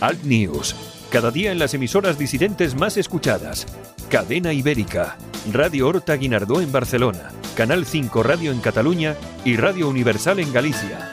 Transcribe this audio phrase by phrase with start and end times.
[0.00, 0.76] Alt News,
[1.10, 3.66] cada día en las emisoras disidentes más escuchadas.
[4.10, 5.16] Cadena Ibérica,
[5.52, 11.12] Radio Horta Guinardó en Barcelona, Canal 5 Radio en Cataluña y Radio Universal en Galicia.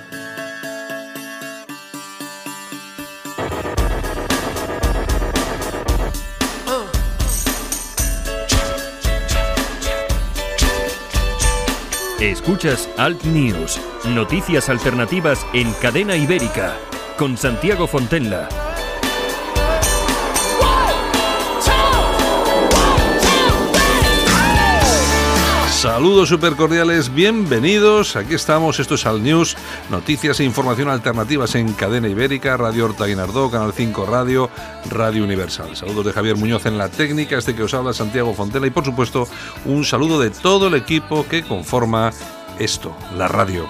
[12.19, 13.79] Escuchas Alt News,
[14.09, 16.75] noticias alternativas en Cadena Ibérica,
[17.17, 18.72] con Santiago Fontenla.
[25.83, 28.15] Saludos super cordiales, bienvenidos.
[28.15, 29.57] Aquí estamos, esto es Al News,
[29.89, 34.49] noticias e información alternativas en Cadena Ibérica, Radio Horta Guinardó, Canal 5 Radio,
[34.89, 35.75] Radio Universal.
[35.75, 38.85] Saludos de Javier Muñoz en la técnica, este que os habla Santiago Fontela y por
[38.85, 39.27] supuesto
[39.65, 42.13] un saludo de todo el equipo que conforma
[42.59, 43.67] esto, la radio.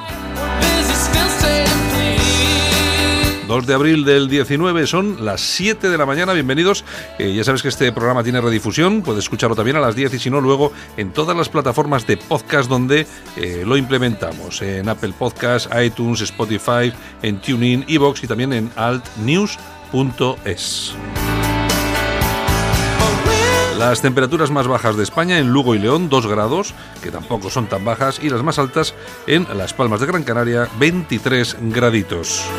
[3.53, 6.84] 2 de abril del 19 son las 7 de la mañana, bienvenidos.
[7.20, 10.17] Eh, ya sabes que este programa tiene redifusión, puedes escucharlo también a las 10 y
[10.17, 13.05] si no luego en todas las plataformas de podcast donde
[13.38, 19.53] eh, lo implementamos, en Apple Podcasts, iTunes, Spotify, en TuneIn, Evox y también en altnews.es.
[23.77, 27.67] Las temperaturas más bajas de España en Lugo y León, 2 grados, que tampoco son
[27.67, 28.95] tan bajas, y las más altas
[29.27, 32.49] en Las Palmas de Gran Canaria, 23 graditos.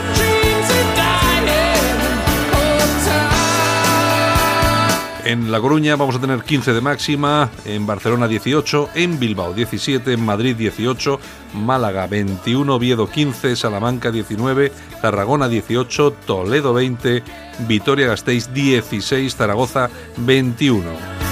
[5.25, 10.13] En La Coruña vamos a tener 15 de máxima, en Barcelona 18, en Bilbao 17,
[10.13, 11.19] en Madrid 18,
[11.55, 17.23] Málaga 21, Oviedo 15, Salamanca 19, Tarragona 18, Toledo 20,
[17.61, 21.24] Vitoria Gasteiz 16, Zaragoza 21.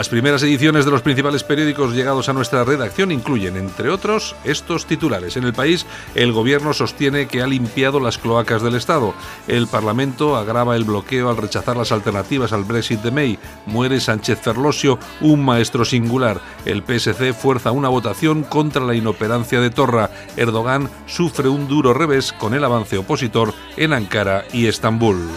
[0.00, 4.86] Las primeras ediciones de los principales periódicos llegados a nuestra redacción incluyen, entre otros, estos
[4.86, 5.36] titulares.
[5.36, 5.84] En el país,
[6.14, 9.12] el gobierno sostiene que ha limpiado las cloacas del Estado.
[9.46, 13.38] El Parlamento agrava el bloqueo al rechazar las alternativas al Brexit de May.
[13.66, 16.40] Muere Sánchez Ferlosio, un maestro singular.
[16.64, 20.08] El PSC fuerza una votación contra la inoperancia de Torra.
[20.34, 25.28] Erdogan sufre un duro revés con el avance opositor en Ankara y Estambul.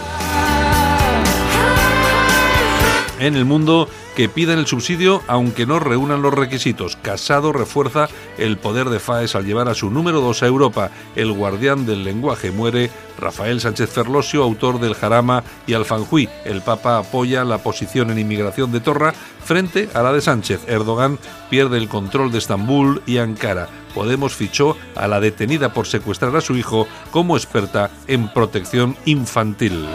[3.20, 6.96] En el mundo, que piden el subsidio aunque no reúnan los requisitos.
[6.96, 8.08] Casado refuerza
[8.38, 10.90] el poder de FAES al llevar a su número 2 a Europa.
[11.14, 12.90] El guardián del lenguaje muere.
[13.16, 16.28] Rafael Sánchez Ferlosio, autor del Jarama y Alfanjuí.
[16.44, 19.14] El Papa apoya la posición en inmigración de Torra
[19.44, 20.62] frente a la de Sánchez.
[20.66, 21.18] Erdogan
[21.50, 23.68] pierde el control de Estambul y Ankara.
[23.94, 29.86] Podemos fichó a la detenida por secuestrar a su hijo como experta en protección infantil.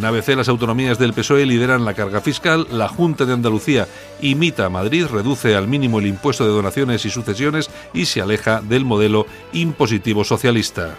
[0.00, 3.86] En ABC las autonomías del PSOE lideran la carga fiscal, la Junta de Andalucía
[4.22, 8.62] imita a Madrid, reduce al mínimo el impuesto de donaciones y sucesiones y se aleja
[8.62, 10.96] del modelo impositivo socialista.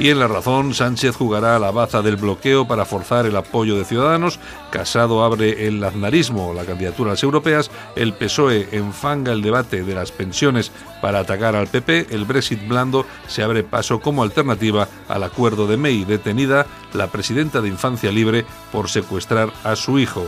[0.00, 3.76] Y en La Razón, Sánchez jugará a la baza del bloqueo para forzar el apoyo
[3.76, 4.38] de Ciudadanos.
[4.70, 7.70] Casado abre el aznarismo, la candidatura a las europeas.
[7.96, 10.72] El PSOE enfanga el debate de las pensiones
[11.02, 12.06] para atacar al PP.
[12.12, 17.60] El Brexit blando se abre paso como alternativa al acuerdo de May, detenida la presidenta
[17.60, 20.24] de Infancia Libre por secuestrar a su hijo.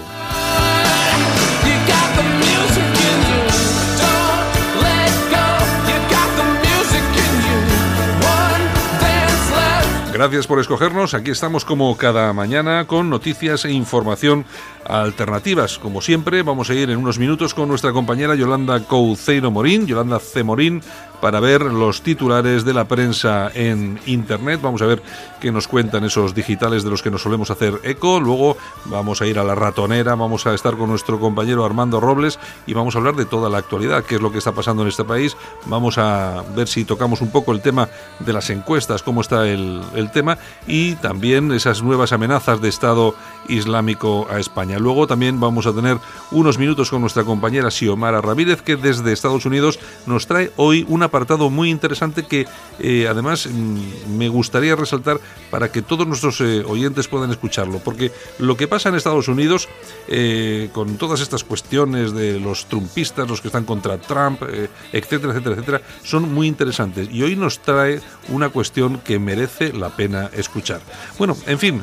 [10.22, 11.14] Gracias por escogernos.
[11.14, 14.44] Aquí estamos como cada mañana con noticias e información
[14.86, 15.78] alternativas.
[15.78, 20.18] Como siempre, vamos a ir en unos minutos con nuestra compañera Yolanda Couceiro Morín, Yolanda
[20.18, 20.42] C.
[20.42, 20.82] Morín,
[21.22, 24.60] para ver los titulares de la prensa en Internet.
[24.60, 25.00] Vamos a ver
[25.40, 28.18] qué nos cuentan esos digitales de los que nos solemos hacer eco.
[28.18, 28.56] Luego
[28.86, 32.74] vamos a ir a la ratonera, vamos a estar con nuestro compañero Armando Robles y
[32.74, 35.04] vamos a hablar de toda la actualidad, qué es lo que está pasando en este
[35.04, 35.36] país.
[35.66, 37.88] Vamos a ver si tocamos un poco el tema
[38.18, 43.14] de las encuestas, cómo está el, el tema y también esas nuevas amenazas de Estado
[43.48, 44.78] Islámico a España.
[44.78, 45.98] Luego también vamos a tener
[46.30, 51.08] unos minutos con nuestra compañera Xiomara Ramírez que desde Estados Unidos nos trae hoy una
[51.12, 52.46] apartado muy interesante que
[52.78, 58.10] eh, además mm, me gustaría resaltar para que todos nuestros eh, oyentes puedan escucharlo, porque
[58.38, 59.68] lo que pasa en Estados Unidos
[60.08, 64.42] eh, con todas estas cuestiones de los trumpistas, los que están contra Trump,
[64.90, 68.00] etcétera, etcétera, etcétera, son muy interesantes y hoy nos trae
[68.30, 70.80] una cuestión que merece la pena escuchar.
[71.18, 71.82] Bueno, en fin,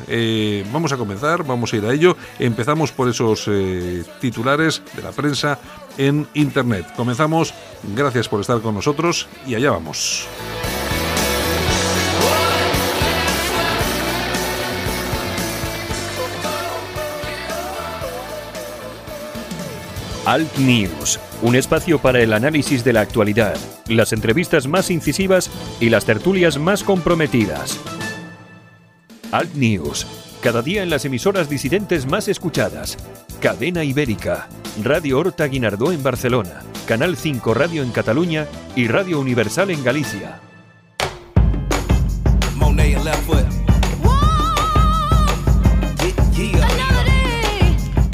[0.72, 2.16] vamos a comenzar, vamos a ir a ello.
[2.38, 3.48] Empezamos por esos
[4.20, 5.58] titulares de la prensa
[5.98, 6.86] en Internet.
[6.96, 7.52] Comenzamos,
[7.94, 10.26] gracias por estar con nosotros y allá vamos.
[20.26, 23.56] Alt News, un espacio para el análisis de la actualidad,
[23.88, 25.50] las entrevistas más incisivas
[25.80, 27.80] y las tertulias más comprometidas.
[29.32, 30.06] Alt News,
[30.42, 32.96] cada día en las emisoras disidentes más escuchadas.
[33.40, 34.48] Cadena Ibérica,
[34.82, 40.40] Radio Horta Guinardó en Barcelona, Canal 5 Radio en Cataluña y Radio Universal en Galicia.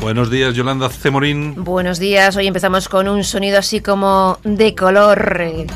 [0.01, 1.65] Buenos días, Yolanda Cemorín.
[1.65, 5.67] Buenos días, hoy empezamos con un sonido así como de color.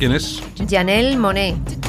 [0.00, 0.42] ¿Quién es?
[0.66, 1.79] Janelle Monet.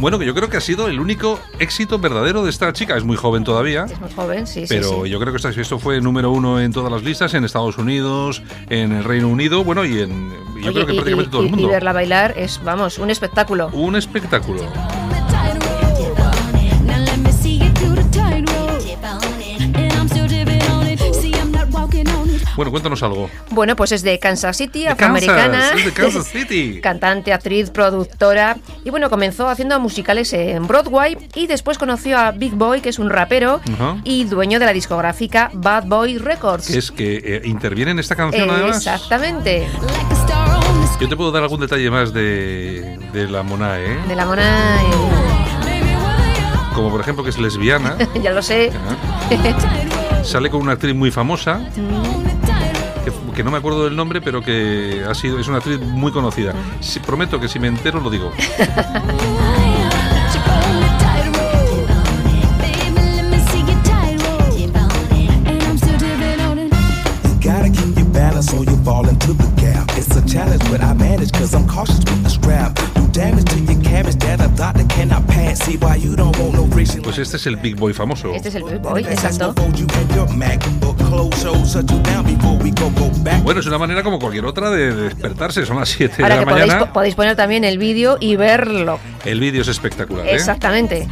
[0.00, 2.96] Bueno, que yo creo que ha sido el único éxito verdadero de esta chica.
[2.96, 3.84] Es muy joven todavía.
[3.84, 5.10] Es muy joven, sí, Pero sí, sí.
[5.10, 8.42] yo creo que esta- esto fue número uno en todas las listas, en Estados Unidos,
[8.70, 11.42] en el Reino Unido, bueno, y en yo Oye, creo que y- prácticamente y- todo
[11.42, 11.66] el mundo.
[11.66, 13.68] Y verla bailar es, vamos, un espectáculo.
[13.72, 14.62] Un espectáculo.
[22.60, 23.30] Bueno, cuéntanos algo.
[23.52, 25.60] Bueno, pues es de Kansas City, afroamericana.
[25.70, 26.80] Kansas, es de Kansas City.
[26.82, 28.58] Cantante, actriz, productora.
[28.84, 32.98] Y bueno, comenzó haciendo musicales en Broadway y después conoció a Big Boy, que es
[32.98, 33.96] un rapero Ajá.
[34.04, 36.68] y dueño de la discográfica Bad Boy Records.
[36.68, 38.76] Es que eh, interviene en esta canción además.
[38.76, 39.66] Exactamente.
[41.00, 43.96] Yo te puedo dar algún detalle más de, de la Mona, ¿eh?
[44.06, 44.76] De la mona.
[46.74, 47.96] Como por ejemplo que es lesbiana.
[47.98, 48.70] eh, ya lo sé.
[50.22, 51.62] Sale con una actriz muy famosa.
[51.74, 51.80] Que,
[53.40, 56.52] que no me acuerdo del nombre, pero que ha sido es una actriz muy conocida.
[57.06, 58.32] Prometo que si me entero lo digo.
[70.02, 70.40] It's a.
[75.60, 76.29] See why you don't
[77.02, 78.32] Pues este es el Big Boy famoso.
[78.34, 79.54] Este es el Big Boy, exacto.
[83.42, 85.64] Bueno, es una manera como cualquier otra de de despertarse.
[85.66, 86.86] Son las 7 de la que podéis, mañana.
[86.86, 88.98] po- podéis poner también el vídeo y verlo.
[89.24, 90.34] El vídeo es espectacular, ¿eh?
[90.34, 91.08] Exactamente.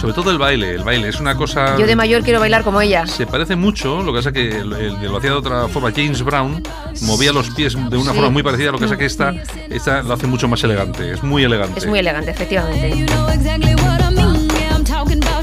[0.00, 0.74] Sobre todo el baile.
[0.74, 1.76] El baile es una cosa.
[1.78, 3.06] Yo de mayor quiero bailar como ella.
[3.06, 5.90] Se parece mucho, lo que pasa que el, el que lo hacía de otra forma,
[5.94, 6.62] James Brown,
[7.02, 8.16] movía los pies de una Sí.
[8.16, 9.32] forma muy parecida, lo que pasa que esta,
[9.70, 11.78] esta lo hace mucho más elegante, es muy elegante.
[11.78, 13.06] Es muy elegante, efectivamente.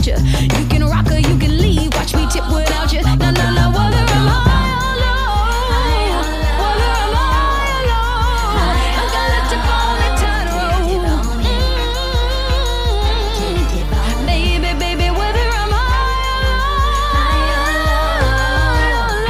[0.07, 0.15] You.
[0.57, 1.93] You can rock or you can leave.
[1.95, 3.01] Watch me tip without you.
[3.01, 3.71] No, no, no.
[3.71, 4.37] Whether am I
[4.91, 5.43] alone?
[6.61, 7.25] Whether am I
[7.79, 8.57] alone?
[8.99, 10.83] I gotta tip on the tightrope.
[14.25, 15.83] Baby, baby, whether am I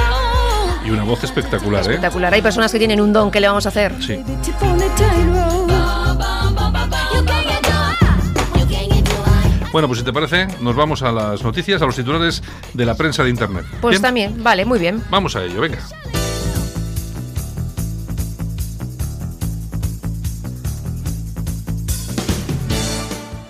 [0.09, 0.87] alone?
[0.87, 1.85] Y una voz espectacular, ¿eh?
[1.85, 2.33] Espectacular.
[2.33, 3.29] Hay personas que tienen un don.
[3.31, 3.93] ¿Qué le vamos a hacer?
[4.01, 4.23] Sí.
[9.73, 12.43] Bueno, pues si te parece, nos vamos a las noticias, a los titulares
[12.75, 13.65] de la prensa de Internet.
[13.81, 14.01] Pues ¿Bien?
[14.03, 14.43] también.
[14.43, 15.03] Vale, muy bien.
[15.09, 15.79] Vamos a ello, venga.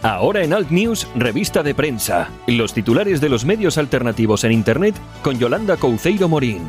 [0.01, 2.29] Ahora en Alt News, revista de prensa.
[2.47, 6.61] Los titulares de los medios alternativos en Internet con Yolanda Couceiro Morín.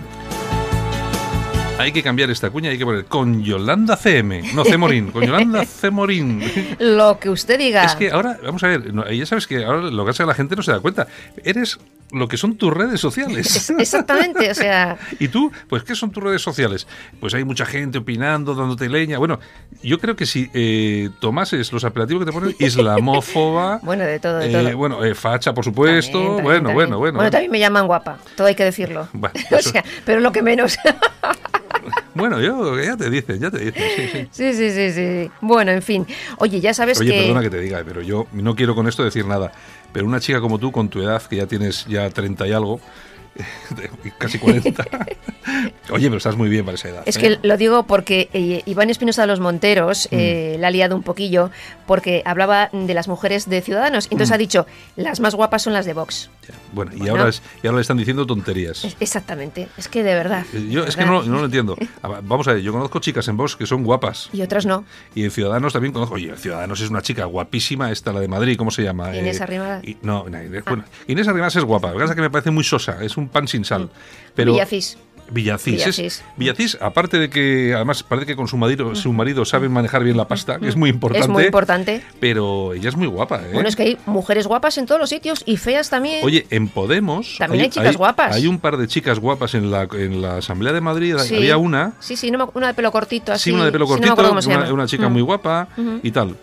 [1.77, 5.65] Hay que cambiar esta cuña, hay que poner con Yolanda CM, no Cemorín, con Yolanda
[5.67, 6.41] Cemorín.
[6.79, 7.85] Lo que usted diga.
[7.85, 10.35] Es que ahora, vamos a ver, no, ya sabes que ahora lo que hace la
[10.35, 11.09] gente no se da cuenta.
[11.43, 11.79] Eres
[12.15, 13.55] lo que son tus redes sociales.
[13.57, 15.51] Es- exactamente, o sea, ¿Y tú?
[15.69, 16.87] Pues, ¿qué son tus redes sociales?
[17.21, 19.19] Pues hay mucha gente opinando, dándote leña.
[19.19, 19.39] Bueno,
[19.83, 23.81] yo creo que si eh, tomases los apelativos que te ponen, islamófoba.
[23.83, 24.77] Bueno, de todo, de eh, todo.
[24.77, 26.13] Bueno, eh, facha, por supuesto.
[26.13, 26.75] También, también, bueno, también.
[26.77, 29.09] bueno, bueno, Bueno, también me llaman guapa, todo hay que decirlo.
[29.13, 30.77] Bueno, o eso- sea, pero lo que menos.
[32.15, 34.29] Bueno, yo, ya te dicen, ya te dicen, sí, sí.
[34.31, 35.31] sí, sí, sí, sí.
[35.41, 36.07] Bueno, en fin.
[36.39, 37.19] Oye, ya sabes Oye, que.
[37.23, 39.53] perdona que te diga, pero yo no quiero con esto decir nada.
[39.95, 42.81] Pero una chica como tú, con tu edad, que ya tienes ya 30 y algo,
[44.19, 44.85] casi 40.
[45.91, 47.03] Oye, pero estás muy bien para esa edad.
[47.07, 47.21] Es ¿eh?
[47.21, 50.15] que lo digo porque eh, Iván Espinosa de los Monteros Mm.
[50.19, 51.51] eh, la ha liado un poquillo
[51.87, 54.05] porque hablaba de las mujeres de Ciudadanos.
[54.07, 54.35] Entonces Mm.
[54.35, 56.31] ha dicho, las más guapas son las de Vox.
[56.49, 58.85] Ya, Bueno, y ahora, es- y ahora le están diciendo tonterías.
[58.85, 59.69] Es- exactamente.
[59.77, 60.45] Es que de verdad.
[60.71, 61.77] Yo de es que no, no lo entiendo.
[62.03, 64.31] A ver, Vamos a ver, yo conozco chicas en Vox que son guapas.
[64.33, 64.85] Y otras no.
[65.15, 66.15] Y en Ciudadanos también conozco.
[66.15, 69.15] Oye, en Ciudadanos es una chica guapísima, esta, la de Madrid, ¿cómo se llama?
[69.17, 69.83] Inés Arrimadas.
[70.03, 71.89] no, no, Inés, bueno, Inés Arrimadas es guapa.
[71.89, 73.91] Lo que pasa es que me parece muy sosa, es un pan sin sal.
[74.35, 74.97] Pero, Villafís.
[75.31, 75.75] Villacís.
[75.77, 76.25] Villacís.
[76.37, 80.17] Villacís, aparte de que además parece que con su marido, su marido saben manejar bien
[80.17, 81.25] la pasta, que es muy importante.
[81.25, 82.03] Es muy importante.
[82.21, 83.51] Pero ella es muy guapa, ¿eh?
[83.53, 86.25] Bueno, es que hay mujeres guapas en todos los sitios y feas también.
[86.25, 87.37] Oye, en Podemos.
[87.39, 88.35] También hay chicas guapas.
[88.35, 91.17] Hay un par de chicas guapas en la, en la Asamblea de Madrid.
[91.19, 91.37] Sí.
[91.37, 91.93] Había una.
[92.01, 93.45] Sí, sí, no me- una de pelo cortito así.
[93.51, 95.13] Sí, una de pelo sí, no me cortito, una, chica Mm.
[95.13, 95.69] muy guapa
[96.03, 96.37] y tal.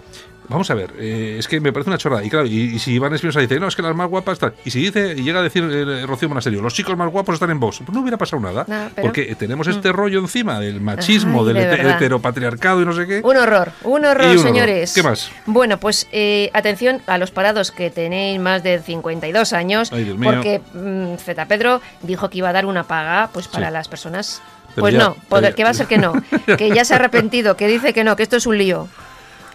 [0.51, 2.23] Vamos a ver, eh, es que me parece una chorrada.
[2.23, 4.53] Y claro, y, y si Iván Espinosa dice, no, es que las más guapas tal.
[4.65, 7.49] Y si dice, y llega a decir eh, Rocío Monasterio, los chicos más guapos están
[7.51, 8.65] en Vox, pues no hubiera pasado nada.
[8.67, 9.11] No, pero- Mm.
[9.11, 13.21] porque tenemos este rollo encima del machismo, Ay, del de heteropatriarcado y no sé qué.
[13.23, 14.39] Un horror, un horror, un horror.
[14.43, 14.93] señores.
[14.93, 15.31] ¿Qué más?
[15.45, 20.17] Bueno, pues eh, atención a los parados que tenéis más de 52 años, Ay, Dios
[20.17, 20.31] mío.
[20.31, 23.73] porque mm, Zeta Pedro dijo que iba a dar una paga pues para Sí.
[23.73, 24.41] las personas.
[24.75, 26.13] Pero pues ya- no, ya- que va a ser que no,
[26.57, 28.87] que ya se ha arrepentido, que dice que no, que esto es un lío.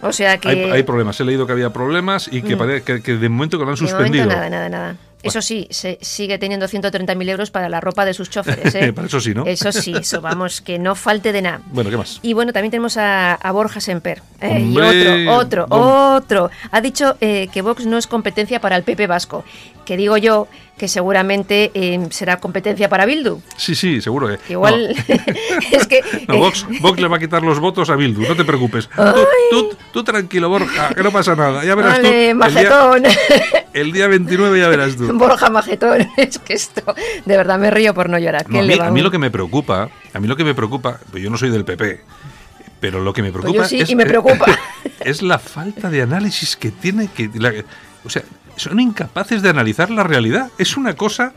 [0.06, 2.82] O sea que Hay, hay problemas, he leído que había problemas y que, Mm.
[2.84, 4.26] que, que de momento que lo han de suspendido.
[4.26, 4.96] nada, nada, nada.
[5.22, 8.72] Eso sí, se sigue teniendo 130.000 euros para la ropa de sus choferes.
[8.76, 8.92] ¿eh?
[8.94, 9.44] Para eso sí, ¿no?
[9.44, 11.60] Eso sí, eso vamos, que no falte de nada.
[11.72, 12.20] Bueno, ¿qué más?
[12.22, 14.22] Y bueno, también tenemos a, a Borja Semper.
[14.40, 15.66] Eh, y otro, otro,
[16.16, 16.50] otro.
[16.70, 19.44] Ha dicho eh, que Vox no es competencia para el PP vasco.
[19.86, 23.40] Que digo yo que seguramente eh, será competencia para Bildu.
[23.56, 24.36] Sí, sí, seguro que.
[24.38, 24.94] Que igual
[25.72, 26.02] es que...
[26.28, 28.88] No, Vox, Vox le va a quitar los votos a Bildu, no te preocupes.
[28.88, 31.64] Tú, tú- tú tranquilo, Borja, que no pasa nada.
[31.64, 32.02] Ya verás tú.
[32.02, 33.04] Vale, el día- majetón.
[33.72, 35.06] El día 29 ya verás tú.
[35.18, 36.08] Borja Majetón.
[36.16, 36.94] Es que esto,
[37.26, 38.46] de verdad, me río por no llorar.
[38.48, 38.92] No, ¿Qué a, mí, a vamos?
[38.94, 41.50] mí lo que me preocupa, a mí lo que me preocupa, pues yo no soy
[41.50, 42.00] del PP,
[42.80, 44.46] pero lo que me preocupa Pues yo sí, es, y me preocupa.
[45.00, 47.52] es la falta de análisis que tiene que la-
[48.02, 48.22] o sea,
[48.56, 50.50] son incapaces de analizar la realidad.
[50.58, 51.32] Es una cosa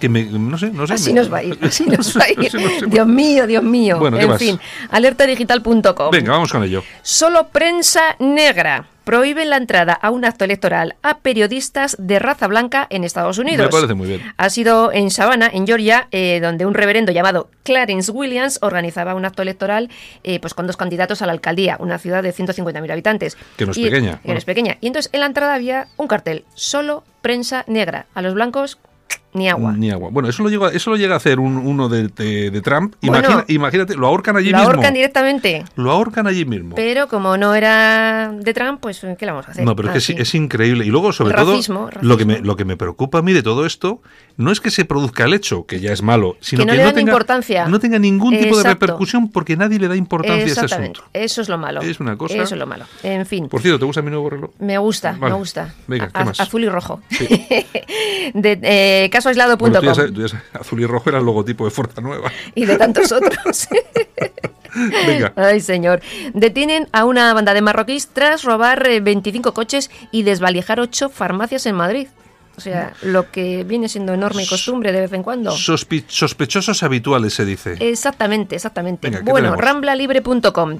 [0.00, 0.94] que me no sé, no sé.
[0.94, 2.38] Así me- nos va a ir, así nos va a ir.
[2.38, 2.86] No sé, no sé.
[2.86, 3.98] Dios mío, Dios mío.
[3.98, 4.38] Bueno, ¿qué en más?
[4.38, 6.10] fin, alertadigital.com.
[6.10, 6.82] Venga, vamos con ello.
[7.02, 12.86] Solo prensa negra prohíbe la entrada a un acto electoral a periodistas de raza blanca
[12.90, 13.66] en Estados Unidos.
[13.66, 14.22] Me parece muy bien.
[14.36, 19.24] Ha sido en Savannah, en Georgia, eh, donde un reverendo llamado Clarence Williams organizaba un
[19.24, 19.90] acto electoral
[20.22, 23.36] eh, pues con dos candidatos a la alcaldía, una ciudad de 150.000 habitantes.
[23.56, 24.76] Que no es Y- pequeña, que no es pequeña.
[24.80, 28.06] Y entonces en la entrada había un cartel, solo prensa negra.
[28.14, 28.78] A los blancos,
[29.34, 29.72] ni agua.
[29.76, 30.08] Ni agua.
[30.10, 32.94] Bueno, eso lo llega, eso lo llega a hacer un- uno de, de- de Trump.
[33.02, 33.18] Bueno.
[33.18, 34.72] Imagina- imagínate, lo ahorcan allí Lo mismo.
[34.72, 35.64] ahorcan directamente.
[35.76, 36.74] Lo ahorcan allí mismo.
[36.74, 39.64] Pero como no era de Trump, pues ¿qué le vamos a hacer?
[39.64, 40.12] No, pero es que Así.
[40.14, 40.84] es, es increíble.
[40.86, 43.42] Y luego, sobre todo, racismo, Lo, que me, lo que me preocupa a mí de
[43.42, 44.00] todo esto
[44.36, 46.76] no es que se produzca el hecho, que ya es malo, sino Que no que,
[46.78, 47.66] le no dan tenga, importancia.
[47.66, 51.00] no tenga ningún tipo de repercusión porque nadie le da importancia a Exactamente.
[51.00, 51.10] asunto.
[51.12, 51.80] Eso es lo malo.
[51.82, 52.84] Es una cosa- Eso es lo malo.
[53.02, 53.48] En fin.
[53.48, 54.50] Por cierto, ¿te gusta mi nuevo reloj?
[54.58, 55.32] Me gusta, Vale.
[55.32, 55.74] me gusta.
[55.86, 56.40] Venga, ¿qué A- más?
[56.40, 57.00] Azul y rojo.
[57.10, 57.26] Sí.
[58.34, 62.30] de eh, casoaislado.com Bueno, tú tú azul y rojo era el logotipo de Fuerza Nueva.
[62.54, 63.68] y de tantos otros.
[65.06, 65.32] Venga.
[65.36, 66.00] Ay, señor.
[66.32, 71.66] Detienen a una banda de marroquíes tras robar eh, 25 coches y desvalijar 8 farmacias
[71.66, 72.08] en Madrid.
[72.56, 75.50] O sea, lo que viene siendo enorme costumbre de vez en cuando.
[75.50, 77.76] Sospechosos habituales, se dice.
[77.80, 79.08] Exactamente, exactamente.
[79.08, 80.78] Venga, ¿qué bueno, ramblalibre.com.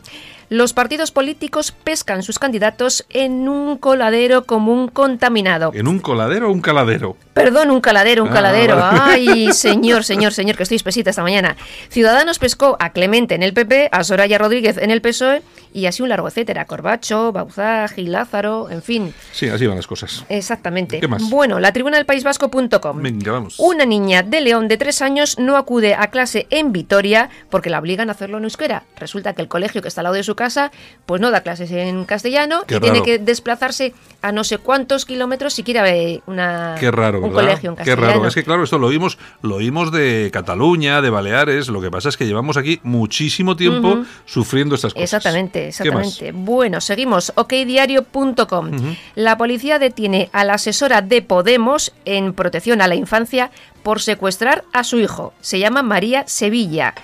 [0.48, 5.72] Los partidos políticos pescan sus candidatos en un coladero común contaminado.
[5.74, 7.16] ¿En un coladero o un caladero?
[7.32, 8.76] Perdón, un caladero, un Ah, caladero.
[8.76, 9.00] vale.
[9.02, 11.56] Ay, señor, señor, señor, que estoy espesita esta mañana.
[11.88, 16.02] Ciudadanos pescó a Clemente en el PP, a Soraya Rodríguez en el PSOE y así
[16.02, 16.64] un largo etcétera.
[16.66, 19.12] Corbacho, Bauzá, Gil Lázaro, en fin.
[19.32, 20.24] Sí, así van las cosas.
[20.28, 21.00] Exactamente.
[21.00, 21.28] ¿Qué más?
[21.28, 23.02] Bueno, la tribuna del País Vasco.com.
[23.02, 23.56] Venga, vamos.
[23.58, 27.80] Una niña de León de tres años no acude a clase en Vitoria porque la
[27.80, 28.84] obligan a hacerlo en euskera.
[28.96, 30.70] Resulta que el colegio que está al lado de su casa
[31.06, 35.04] pues no da clases en castellano Qué y tiene que desplazarse a no sé cuántos
[35.04, 37.42] kilómetros si quiere una, Qué raro, un ¿verdad?
[37.42, 38.06] colegio en Qué castellano.
[38.14, 38.28] raro.
[38.28, 41.68] Es que claro, esto lo oímos, lo oímos de Cataluña, de Baleares.
[41.68, 45.04] Lo que pasa es que llevamos aquí muchísimo tiempo sufriendo estas cosas.
[45.04, 46.32] Exactamente, ¿Qué exactamente.
[46.32, 47.32] Bueno, seguimos.
[47.34, 48.70] okdiario.com.
[49.14, 53.50] La policía detiene a la asesora de Podemos en protección a la infancia
[53.82, 55.34] por secuestrar a su hijo.
[55.40, 56.94] Se llama María Sevilla.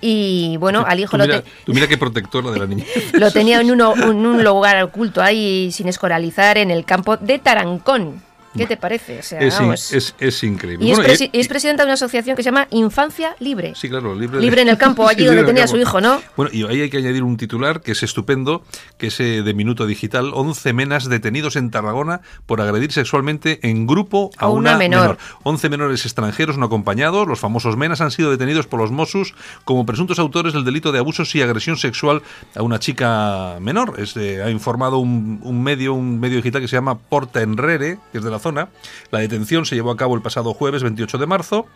[0.00, 2.84] Y bueno, al hijo Tú lo, te- tú mira qué protectora de la niña.
[3.14, 7.38] lo tenía en, uno- en un lugar oculto ahí sin escoralizar en el campo de
[7.38, 8.22] Tarancón.
[8.56, 9.18] ¿Qué te parece?
[9.18, 10.84] O sea, es, in- es, es increíble.
[10.86, 13.74] y es, es presidenta de una asociación que se llama Infancia Libre.
[13.76, 15.88] Sí, claro, libre, Libre en el campo, allí Sí, donde tenía su campo.
[15.88, 16.20] hijo, ¿no?
[16.36, 18.62] Bueno, y ahí hay que añadir un titular que es estupendo,
[18.98, 20.30] que es eh, de Minuto Digital.
[20.34, 25.18] 11 menas detenidos en Tarragona por agredir sexualmente en grupo a, A una menor.
[25.42, 29.34] 11 menores extranjeros no acompañados, los famosos menas, han sido detenidos por los Mossos
[29.64, 32.22] como presuntos autores del delito de abusos y agresión sexual
[32.54, 33.94] a una chica menor.
[33.98, 37.98] Es, eh, ha informado un, un medio, un medio digital que se llama Porta Enrere,
[38.12, 38.68] que es de la zona.
[39.10, 41.66] La detención se llevó a cabo el pasado jueves 28 de marzo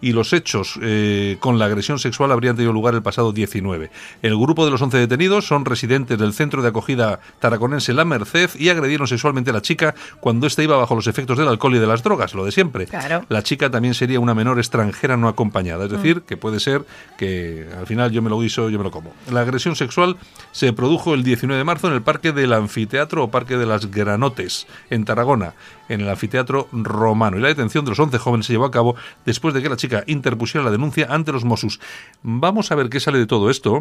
[0.00, 3.90] y los hechos eh, con la agresión sexual habrían tenido lugar el pasado 19.
[4.22, 8.50] El grupo de los 11 detenidos son residentes del centro de acogida taraconense La Merced
[8.54, 11.80] y agredieron sexualmente a la chica cuando ésta iba bajo los efectos del alcohol y
[11.80, 12.86] de las drogas, lo de siempre.
[12.86, 13.24] Claro.
[13.28, 16.84] La chica también sería una menor extranjera no acompañada, es decir, que puede ser
[17.18, 19.12] que al final yo me lo guiso, yo me lo como.
[19.32, 20.16] La agresión sexual
[20.52, 23.90] se produjo el 19 de marzo en el Parque del Anfiteatro o Parque de las
[23.90, 25.54] Granotes, en Tarragona,
[25.90, 27.36] en el Anfiteatro Romano.
[27.36, 28.94] Y la detención de los 11 jóvenes se llevó a cabo
[29.26, 31.80] después de que la chica interpusiera la denuncia ante los Mossos.
[32.22, 33.80] Vamos a ver qué sale de todo esto.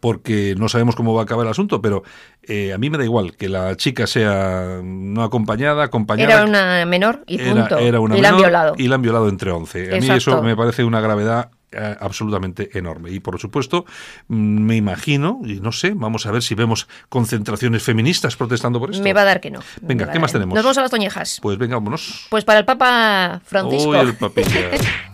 [0.00, 2.04] Porque no sabemos cómo va a acabar el asunto, pero
[2.42, 6.32] eh, a mí me da igual que la chica sea no acompañada, acompañada.
[6.32, 7.78] Era una menor y Era- punto.
[7.78, 8.74] era una y la han violado.
[8.78, 9.78] Y la han violado entre 11.
[9.88, 10.14] A mí Exacto.
[10.16, 13.10] eso me parece una gravedad eh, absolutamente enorme.
[13.10, 13.84] Y por supuesto,
[14.28, 18.90] mm, me imagino, y no sé, vamos a ver si vemos concentraciones feministas protestando por
[18.90, 19.02] esto.
[19.02, 19.60] Me va a dar que no.
[19.82, 20.54] Venga, ¿qué más tenemos?
[20.54, 21.38] Nos vamos a las toñejas.
[21.42, 22.26] Pues venga, vámonos.
[22.30, 23.90] Pues para el Papa Francisco.
[23.90, 24.70] Uy, el papilla.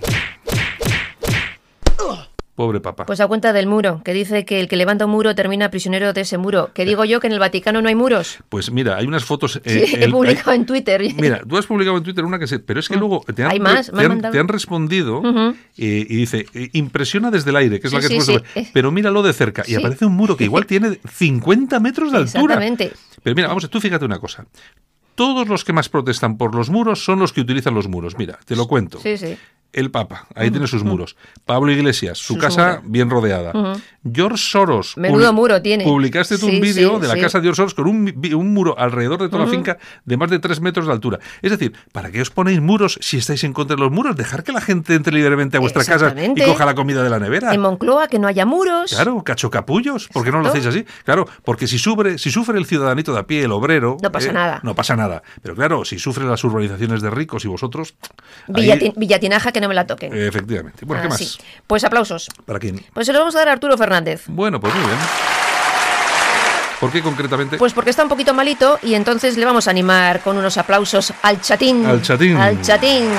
[2.61, 3.07] Pobre papa.
[3.07, 6.12] Pues a cuenta del muro, que dice que el que levanta un muro termina prisionero
[6.12, 6.73] de ese muro.
[6.75, 8.37] Que digo yo que en el Vaticano no hay muros.
[8.50, 9.62] Pues mira, hay unas fotos.
[9.64, 11.00] eh, Sí, he publicado hay- en Twitter.
[11.17, 12.59] Mira, tú has publicado en Twitter una que se.
[12.59, 16.17] Pero es que luego te han, Hay más, te han te han respondido eh, y
[16.17, 18.69] dice: eh, impresiona desde el aire, que es la Sí, que has sí, puesto, sí.
[18.75, 19.64] Pero míralo de cerca.
[19.67, 22.57] Y aparece un muro que igual tiene 50 metros de altura.
[22.57, 22.93] Exactamente.
[23.23, 24.45] Pero mira, vamos, tú fíjate una cosa.
[25.14, 28.19] Todos los que más protestan por los muros son los que utilizan los muros.
[28.19, 29.00] Mira, te lo cuento.
[29.00, 29.35] Sí, sí.
[29.73, 31.17] El Papa, ahí tiene sus muros.
[31.47, 32.91] Pablo Iglesias, su Sus casa muros.
[32.91, 33.53] bien rodeada.
[34.12, 34.97] George Soros.
[34.97, 35.85] Menudo muro tiene.
[35.85, 37.21] Publicaste tú un vídeo sí, de la sí.
[37.21, 40.39] casa de George Soros con un, muro alrededor de toda la finca de más de
[40.41, 41.21] tres metros de altura.
[41.43, 44.17] Es decir, ¿para qué os ponéis muros si estáis en contra de los muros?
[44.17, 47.21] Dejar que la gente entre libremente a vuestra casa y coja la comida de la
[47.21, 47.55] nevera.
[47.55, 48.91] En Moncloa que no haya muros.
[48.91, 50.09] Claro, cachocapullos.
[50.09, 50.85] ¿Por qué no lo hacéis así?
[51.05, 53.93] Claro, porque si sufre, si sufre el ciudadanito de a pie, el obrero.
[53.99, 54.61] eh, No pasa nada.
[54.65, 55.23] No pasa nada.
[55.43, 57.95] Pero claro, si sufren las urbanizaciones de ricos y vosotros.
[58.55, 60.12] ahí- Villatinaja que no me la toquen.
[60.17, 60.85] efectivamente.
[60.85, 61.38] Bueno, ¿qué más?
[61.67, 62.29] Pues aplausos.
[62.45, 62.85] ¿Para quién?
[62.93, 64.23] Pues se lo vamos a dar a Arturo Fernández.
[64.26, 64.99] Bueno, pues muy bien.
[66.81, 67.59] ¿Por qué concretamente?
[67.59, 71.12] Pues porque está un poquito malito y entonces le vamos a animar con unos aplausos
[71.23, 71.85] al chatín.
[71.85, 72.37] Al chatín.
[72.38, 73.11] Al chatín.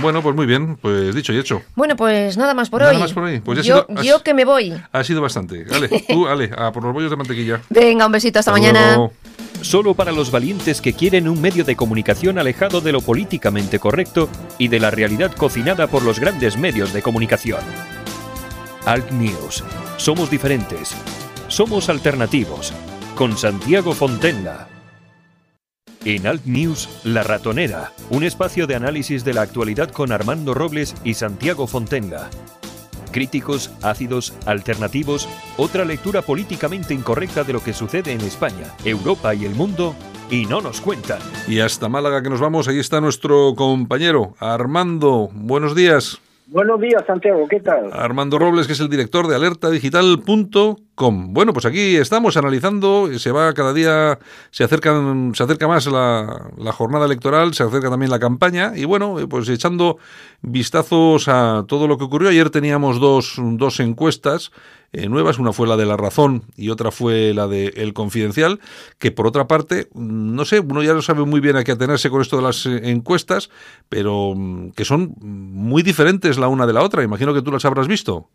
[0.00, 0.76] Bueno, pues muy bien.
[0.76, 1.62] Pues dicho y hecho.
[1.76, 2.98] Bueno, pues nada más por Nada hoy.
[2.98, 3.40] más por hoy.
[3.40, 4.74] Pues ya yo, sido- has- yo que me voy.
[4.92, 5.64] Ha sido bastante.
[5.72, 7.60] Ale, tú, Ale, a por los bollos de mantequilla.
[7.70, 8.96] Venga, un besito, hasta, Hasta mañana.
[8.96, 9.12] luego.
[9.60, 14.28] Solo para los valientes que quieren un medio de comunicación alejado de lo políticamente correcto
[14.58, 17.60] y de la realidad cocinada por los grandes medios de comunicación.
[18.84, 19.64] Alt News.
[19.96, 20.94] Somos diferentes.
[21.48, 22.72] Somos alternativos.
[23.14, 24.68] Con Santiago Fontenla.
[26.06, 30.94] En Alt News, La Ratonera, un espacio de análisis de la actualidad con Armando Robles
[31.02, 32.28] y Santiago Fontenla.
[33.10, 39.46] Críticos, ácidos, alternativos, otra lectura políticamente incorrecta de lo que sucede en España, Europa y
[39.46, 39.94] el mundo,
[40.30, 41.20] y no nos cuentan.
[41.48, 42.68] Y hasta Málaga que nos vamos.
[42.68, 45.30] Ahí está nuestro compañero Armando.
[45.32, 46.20] Buenos días.
[46.46, 47.90] Buenos días, Santiago, ¿qué tal?
[47.94, 51.32] Armando Robles, que es el director de alertadigital.com.
[51.32, 54.18] Bueno, pues aquí estamos analizando, se va cada día,
[54.50, 58.84] se acercan, se acerca más la, la jornada electoral, se acerca también la campaña, y
[58.84, 59.96] bueno, eh, pues echando
[60.42, 62.28] vistazos a todo lo que ocurrió.
[62.28, 64.52] Ayer teníamos dos, dos encuestas
[64.94, 68.60] eh, nuevas, una fue la de La Razón y otra fue la de El Confidencial,
[68.98, 71.72] que por otra parte, mm, no sé, uno ya no sabe muy bien a qué
[71.72, 73.50] atenerse con esto de las eh, encuestas,
[73.88, 77.02] pero mm, que son muy diferentes la una de la otra.
[77.02, 78.28] Imagino que tú las habrás visto.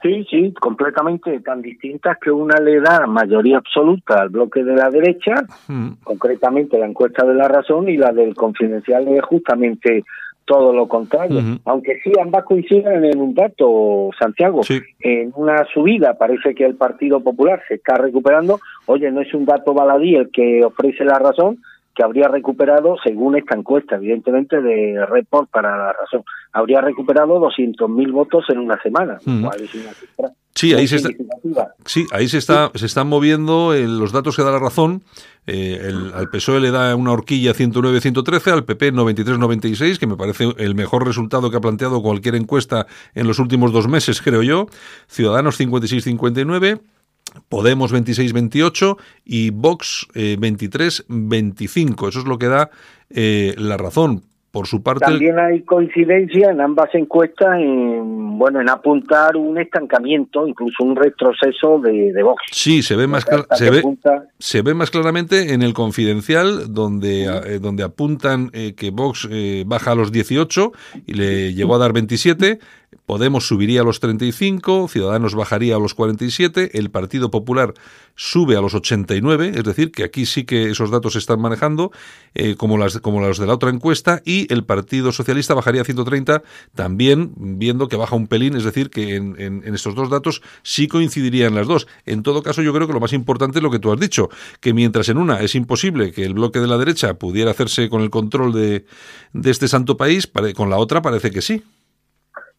[0.00, 4.90] Sí, sí, completamente tan distintas que una le da mayoría absoluta al bloque de la
[4.90, 5.34] derecha,
[5.66, 5.88] Mm.
[6.04, 10.04] concretamente la encuesta de la razón, y la del confidencial es justamente
[10.48, 11.40] todo lo contrario.
[11.66, 14.62] Aunque sí, ambas coinciden en un dato, Santiago.
[14.62, 14.80] Sí.
[15.00, 18.58] En una subida parece que el Partido Popular se está recuperando.
[18.86, 21.58] Oye, no es un dato baladí el que ofrece la razón,
[21.94, 28.12] que habría recuperado, según esta encuesta, evidentemente, de Report para la razón, habría recuperado 200.000
[28.12, 30.27] votos en una semana, cual es una cifra
[30.58, 31.08] Sí, ahí se está,
[31.86, 35.04] sí, ahí se está, se están moviendo eh, los datos que da la razón.
[35.46, 40.52] Eh, el- al PSOE le da una horquilla 109-113, al PP 93-96, que me parece
[40.58, 44.66] el mejor resultado que ha planteado cualquier encuesta en los últimos dos meses, creo yo.
[45.06, 46.80] Ciudadanos 56-59.
[47.48, 52.08] Podemos 26-28 y Vox eh, 23-25.
[52.08, 52.70] Eso es lo que da
[53.10, 54.24] eh, la razón.
[54.58, 60.48] Por su parte, También hay coincidencia en ambas encuestas en, bueno, en apuntar un estancamiento,
[60.48, 62.42] incluso un retroceso de, de Vox.
[62.50, 63.82] sí, se ve más, ve,
[64.40, 69.62] Se ve más claramente en el confidencial, donde, eh, donde apuntan eh, que Vox eh,
[69.64, 70.72] baja a los 18
[71.06, 72.58] y le llegó a dar 27.
[73.04, 77.74] Podemos subiría a los 35, Ciudadanos bajaría a los 47, el Partido Popular
[78.14, 81.92] sube a los 89, es decir, que aquí sí que esos datos se están manejando,
[82.34, 85.84] eh, como, las, como los de la otra encuesta, y el Partido Socialista bajaría a
[85.84, 86.42] 130,
[86.74, 90.88] también viendo que baja un pelín, es decir, que en, en, estos dos datos sí
[90.88, 91.86] coincidirían las dos.
[92.06, 94.30] En todo caso, yo creo que lo más importante es lo que tú has dicho,
[94.60, 98.00] que mientras en una es imposible que el bloque de la derecha pudiera hacerse con
[98.00, 98.86] el control de,
[99.34, 101.62] de este santo país, con la otra parece que sí.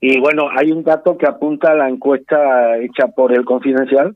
[0.01, 4.15] Y bueno, hay un dato que apunta a la encuesta hecha por el Confidencial,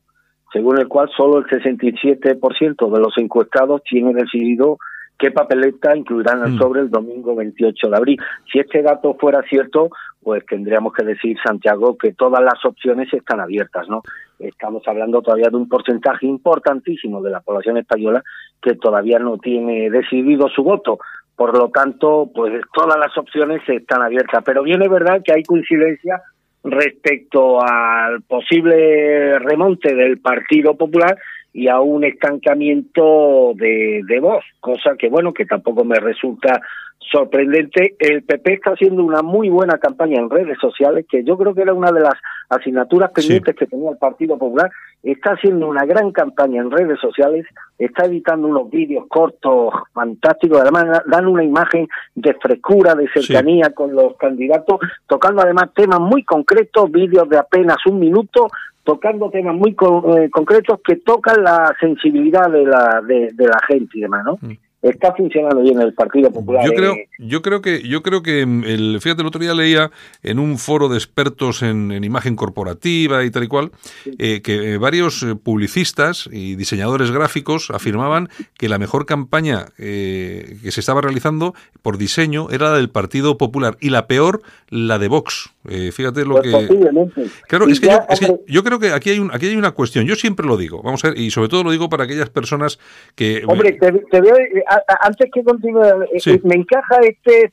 [0.52, 4.78] según el cual solo el 67% de los encuestados tiene decidido
[5.18, 6.58] qué papeleta incluirán el Mm.
[6.58, 8.22] sobre el domingo 28 de abril.
[8.52, 9.90] Si este dato fuera cierto,
[10.22, 14.02] pues tendríamos que decir, Santiago, que todas las opciones están abiertas, ¿no?
[14.40, 18.24] Estamos hablando todavía de un porcentaje importantísimo de la población española
[18.62, 21.00] que todavía no tiene decidido su voto.
[21.36, 24.44] Por lo tanto, pues todas las opciones están abiertas.
[24.46, 26.22] Pero bien es verdad que hay coincidencia
[26.64, 31.18] respecto al posible remonte del Partido Popular
[31.52, 36.62] y a un estancamiento de, de voz, cosa que bueno, que tampoco me resulta
[37.12, 37.96] sorprendente.
[38.00, 41.62] El PP está haciendo una muy buena campaña en redes sociales, que yo creo que
[41.62, 42.14] era una de las
[42.50, 44.72] asignaturas pendientes que tenía el Partido Popular.
[45.02, 47.46] Está haciendo una gran campaña en redes sociales,
[47.78, 53.94] está editando unos vídeos cortos fantásticos, además dan una imagen de frescura, de cercanía con
[53.94, 58.48] los candidatos, tocando además temas muy concretos, vídeos de apenas un minuto,
[58.84, 63.98] tocando temas muy eh, concretos que tocan la sensibilidad de la, de, de la gente
[63.98, 64.38] y demás, ¿no?
[64.84, 66.66] Está funcionando bien el Partido Popular.
[66.66, 69.54] Yo creo, eh, yo creo que, yo creo que mm, el, fíjate, el otro día
[69.54, 69.92] leía
[70.22, 73.72] en un foro de expertos en, en imagen corporativa y tal y cual,
[74.20, 80.72] eh, que varios eh, publicistas y diseñadores gráficos afirmaban que la mejor campaña eh, que
[80.72, 85.08] se estaba realizando por diseño era la del Partido Popular y la peor la de
[85.08, 85.53] Vox.
[85.70, 87.30] Eh, fíjate lo pues que.
[87.48, 89.48] Claro, es que, yo, ya, es que hombre, yo creo que aquí hay, un, aquí
[89.48, 90.06] hay una cuestión.
[90.06, 92.80] Yo siempre lo digo, vamos a ver, y sobre todo lo digo para aquellas personas
[93.16, 93.44] que.
[93.48, 94.64] Hombre, te, te veo, eh,
[95.02, 96.42] antes que continúe, eh, Sí.
[96.44, 97.50] me encaja este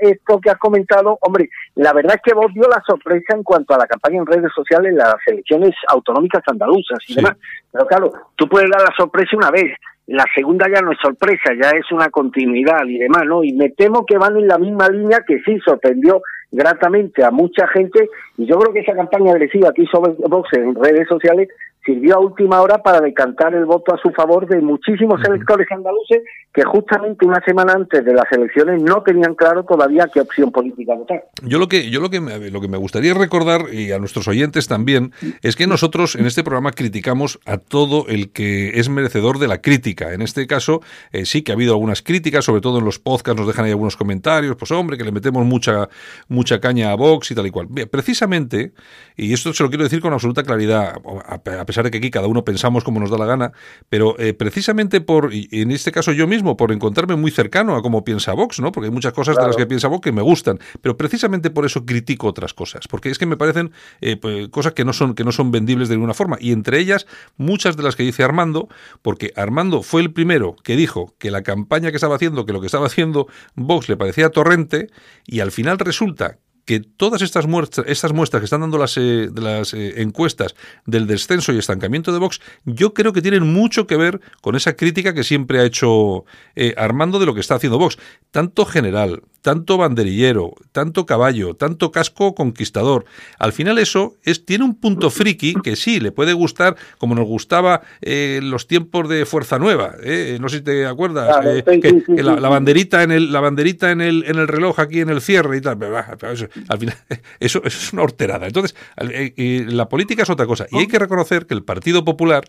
[0.00, 1.18] esto que has comentado.
[1.20, 4.26] Hombre, la verdad es que vos dio la sorpresa en cuanto a la campaña en
[4.26, 7.16] redes sociales las elecciones autonómicas andaluzas y Sí.
[7.16, 7.36] demás.
[7.70, 9.72] Pero claro, tú puedes dar la sorpresa una vez.
[10.08, 13.44] La segunda ya no es sorpresa, ya es una continuidad y demás, ¿no?
[13.44, 16.20] Y me temo que van en la misma línea que sí sorprendió
[16.52, 20.74] gratamente a mucha gente y yo creo que esa campaña agresiva que hizo Vox en
[20.74, 21.48] redes sociales
[21.84, 26.22] sirvió a última hora para decantar el voto a su favor de muchísimos electores andaluces
[26.52, 30.94] que justamente una semana antes de las elecciones no tenían claro todavía qué opción política
[30.94, 31.24] votar.
[31.42, 34.28] Yo lo que yo lo que me, lo que me gustaría recordar y a nuestros
[34.28, 39.38] oyentes también es que nosotros en este programa criticamos a todo el que es merecedor
[39.38, 40.12] de la crítica.
[40.12, 43.38] En este caso eh, sí que ha habido algunas críticas, sobre todo en los podcasts
[43.38, 45.88] nos dejan ahí algunos comentarios, pues hombre que le metemos mucha
[46.28, 47.66] mucha caña a Vox y tal y cual.
[47.70, 48.72] Bien, Precisamente
[49.16, 52.10] y esto se lo quiero decir con absoluta claridad, a, a pesar de que aquí
[52.10, 53.52] cada uno pensamos como nos da la gana,
[53.88, 57.82] pero eh, precisamente por y en este caso yo mismo por encontrarme muy cercano a
[57.82, 58.72] cómo piensa Vox, ¿no?
[58.72, 61.64] Porque hay muchas cosas de las que piensa Vox que me gustan, pero precisamente por
[61.64, 65.14] eso critico otras cosas, porque es que me parecen eh, pues, cosas que no son
[65.14, 67.06] que no son vendibles de ninguna forma y entre ellas
[67.38, 68.68] muchas de las que dice Armando,
[69.00, 72.60] porque Armando fue el primero que dijo que la campaña que estaba haciendo, que lo
[72.60, 74.90] que estaba haciendo Vox le parecía torrente
[75.26, 79.28] y al final resulta que todas estas muestras, estas muestras que están dando las, eh,
[79.32, 80.54] de las eh, encuestas
[80.86, 84.74] del descenso y estancamiento de Vox, yo creo que tienen mucho que ver con esa
[84.76, 87.98] crítica que siempre ha hecho eh, Armando de lo que está haciendo Vox.
[88.30, 93.04] Tanto general, tanto banderillero, tanto caballo, tanto casco conquistador.
[93.38, 97.26] Al final eso es, tiene un punto friki que sí, le puede gustar como nos
[97.26, 99.96] gustaba eh, en los tiempos de Fuerza Nueva.
[100.02, 101.26] eh, No sé si te acuerdas.
[101.26, 104.00] Claro, eh, sí, que- sí, sí, que la, la banderita en el, la banderita en
[104.00, 105.76] el, en el reloj aquí en el cierre y tal.
[105.76, 106.96] pero, bah, pero eso, al final,
[107.40, 108.46] eso, eso es una horterada.
[108.46, 110.66] Entonces, eh, eh, la política es otra cosa.
[110.70, 112.44] Y hay que reconocer que el Partido Popular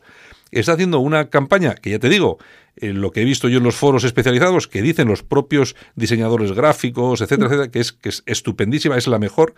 [0.52, 2.38] está haciendo una campaña que ya te digo,
[2.76, 6.52] eh, lo que he visto yo en los foros especializados, que dicen los propios diseñadores
[6.52, 9.56] gráficos, etcétera, etcétera, que es, que es estupendísima, es la mejor.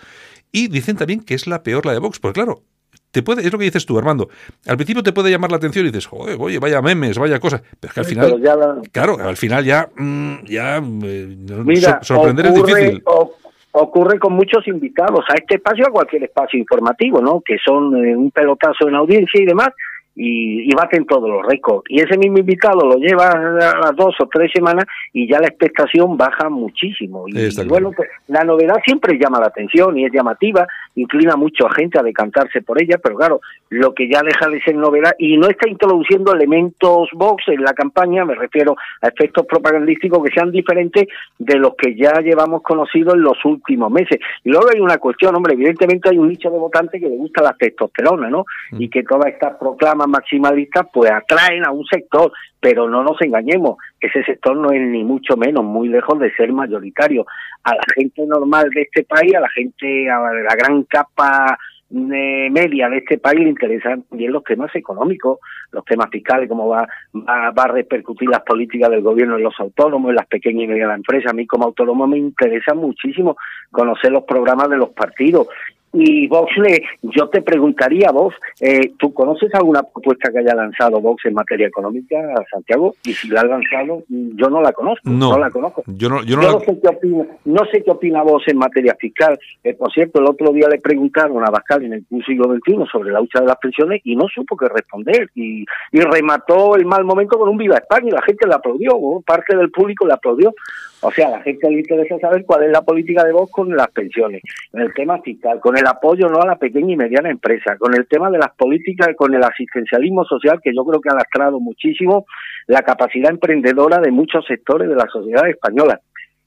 [0.51, 2.19] Y dicen también que es la peor la de Vox.
[2.19, 2.63] Porque claro,
[3.11, 4.29] te puede, es lo que dices tú, Armando.
[4.67, 7.61] Al principio te puede llamar la atención y dices, joder, oye, vaya memes, vaya cosas.
[7.79, 8.41] Pero es que al final.
[8.41, 13.03] La- Claro, al final ya, mm, ya eh, Mira, sor- sorprender ocurre, es difícil.
[13.05, 13.35] o-
[13.75, 17.41] ocurre con muchos invitados a este espacio, a cualquier espacio informativo, ¿no?
[17.41, 19.69] Que son eh, un pelotazo en audiencia y demás.
[20.15, 21.83] y, y baten todos los récords.
[21.89, 25.47] Y ese mismo invitado lo lleva a las dos o tres semanas y ya la
[25.47, 27.25] expectación baja muchísimo.
[27.27, 27.33] Y,
[27.67, 31.99] bueno, pues, la novedad siempre llama la atención y es llamativa, inclina mucho a gente
[31.99, 35.47] a decantarse por ella, pero claro, lo que ya deja de ser novedad y no
[35.47, 41.07] está introduciendo elementos Vox en la campaña, me refiero a efectos propagandísticos que sean diferentes
[41.39, 44.19] de los que ya llevamos conocidos en los últimos meses.
[44.43, 47.41] Y luego hay una cuestión, hombre, evidentemente hay un nicho de votantes que le gusta
[47.41, 48.45] la testosterona, ¿no?
[48.77, 53.77] Y que todas estas proclamas maximalistas pues atraen a un sector, pero no nos engañemos,
[53.99, 57.25] ese sector no es ni mucho menos muy lejos de ser mayoritario.
[57.63, 61.57] A la gente normal de este país, a la gente, a la gran capa
[61.89, 65.39] media de este país le interesan también los temas económicos,
[65.71, 69.59] los temas fiscales, cómo va, va, va a repercutir las políticas del gobierno en los
[69.59, 71.31] autónomos, en las pequeñas y medianas empresas.
[71.31, 73.37] A mí como autónomo me interesa muchísimo
[73.71, 75.47] conocer los programas de los partidos.
[75.93, 80.99] Y Vox, le, yo te preguntaría, Vox, eh, ¿tú conoces alguna propuesta que haya lanzado
[80.99, 82.17] Vox en materia económica,
[82.51, 82.95] Santiago?
[83.05, 85.83] Y si la ha lanzado, yo no la conozco, No, no, la conozco.
[85.87, 88.43] Yo no, yo no Yo la- no sé qué opina, no sé qué opina vos
[88.47, 89.39] en materia fiscal.
[89.63, 93.11] Eh, por cierto, el otro día le preguntaron a Bascal en el siglo XXI sobre
[93.11, 97.05] la lucha de las pensiones y no supo qué responder y, y remató el mal
[97.05, 99.21] momento con un viva España y la gente le aplaudió, ¿no?
[99.25, 100.53] parte del público le aplaudió.
[101.01, 103.75] O sea, a la gente le interesa saber cuál es la política de vos con
[103.75, 107.29] las pensiones, con el tema fiscal, con el apoyo no a la pequeña y mediana
[107.29, 111.09] empresa, con el tema de las políticas, con el asistencialismo social que yo creo que
[111.09, 112.25] ha lastrado muchísimo
[112.67, 115.99] la capacidad emprendedora de muchos sectores de la sociedad española.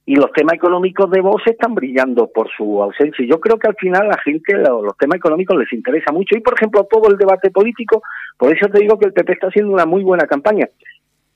[0.06, 3.26] Y los temas económicos de Vox están brillando por su ausencia.
[3.28, 6.34] Yo creo que al final la gente lo- los temas económicos les interesa mucho.
[6.34, 8.00] Y, por ejemplo, todo el debate político,
[8.38, 10.66] por eso te digo que el PP está haciendo una muy buena campaña.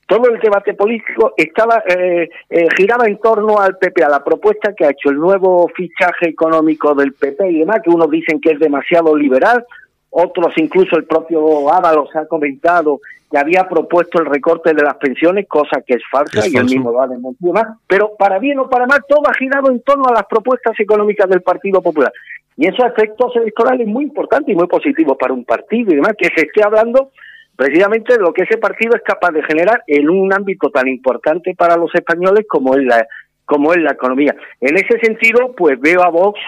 [0.07, 4.73] Todo el debate político estaba eh, eh, giraba en torno al PP, a la propuesta
[4.73, 8.51] que ha hecho el nuevo fichaje económico del PP y demás, que unos dicen que
[8.51, 9.65] es demasiado liberal,
[10.09, 12.99] otros incluso el propio Ábalos ha comentado
[13.31, 16.65] que había propuesto el recorte de las pensiones, cosa que es falsa Es y el
[16.65, 19.71] mismo lo ha desmentido y demás, pero para bien o para mal todo ha girado
[19.71, 22.11] en torno a las propuestas económicas del Partido Popular.
[22.55, 26.29] Y esos efectos electorales muy importantes y muy positivos para un partido y demás, que
[26.35, 27.09] se esté hablando
[27.55, 31.77] precisamente lo que ese partido es capaz de generar en un ámbito tan importante para
[31.77, 33.07] los españoles como es la
[33.45, 34.35] como es la economía.
[34.61, 36.39] En ese sentido, pues veo a Vox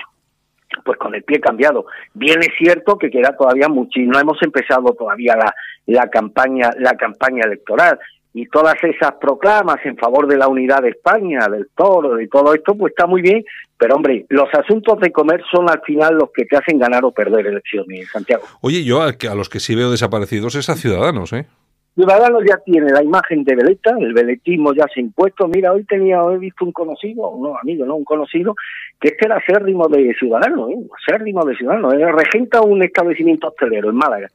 [0.84, 1.86] pues con el pie cambiado.
[2.13, 5.54] Bien es cierto que queda todavía muchísimo, no hemos empezado todavía la,
[5.86, 8.00] la campaña, la campaña electoral.
[8.38, 12.54] Y todas esas proclamas en favor de la unidad de España, del toro, de todo
[12.54, 13.45] esto, pues está muy bien,
[13.78, 17.12] pero hombre, los asuntos de comer son al final los que te hacen ganar o
[17.12, 18.43] perder elecciones, Santiago.
[18.60, 21.45] Oye, yo a, los que sí veo desaparecidos es a Ciudadanos, ¿eh?
[21.93, 25.48] Ciudadanos ya tiene la imagen de veleta, el veletismo ya se ha impuesto.
[25.48, 28.54] Mira, hoy tenía, he visto un conocido, no amigo, no un conocido,
[29.00, 30.78] que este era acérrimo de Ciudadanos, ¿eh?
[31.08, 34.28] acérrimo de Ciudadanos, regenta un establecimiento hostelero en Málaga.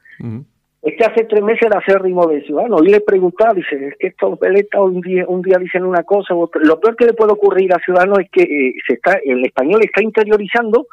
[0.82, 0.90] Ujú.
[0.90, 2.82] Este hace tres meses era acérrimo de Ciudadanos.
[2.84, 6.34] Y le preguntaba, dice, es que estos veletas un día, un día dicen una cosa,
[6.34, 9.44] otro- lo peor que le puede ocurrir a Ciudadanos es que eh, se está, el
[9.44, 10.86] español está interiorizando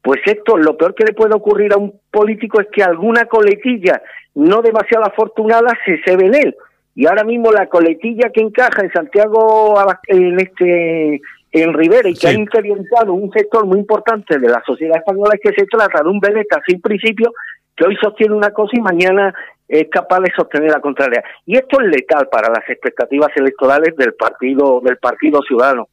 [0.00, 4.00] pues esto, lo peor que le puede ocurrir a un político es que alguna coletilla
[4.34, 6.56] no demasiado afortunada se cebe en él.
[6.94, 9.74] Y ahora mismo la coletilla que encaja en Santiago,
[10.06, 11.20] en este
[11.52, 12.26] en Rivera y que Sí.
[12.28, 16.08] ha interiorizado un sector muy importante de la sociedad española es que se trata de
[16.08, 17.32] un veleta sin principio
[17.78, 19.32] que hoy sostiene una cosa y mañana
[19.68, 21.22] es capaz de sostener la contraria.
[21.46, 25.88] Y esto es letal para las expectativas electorales del partido del partido ciudadano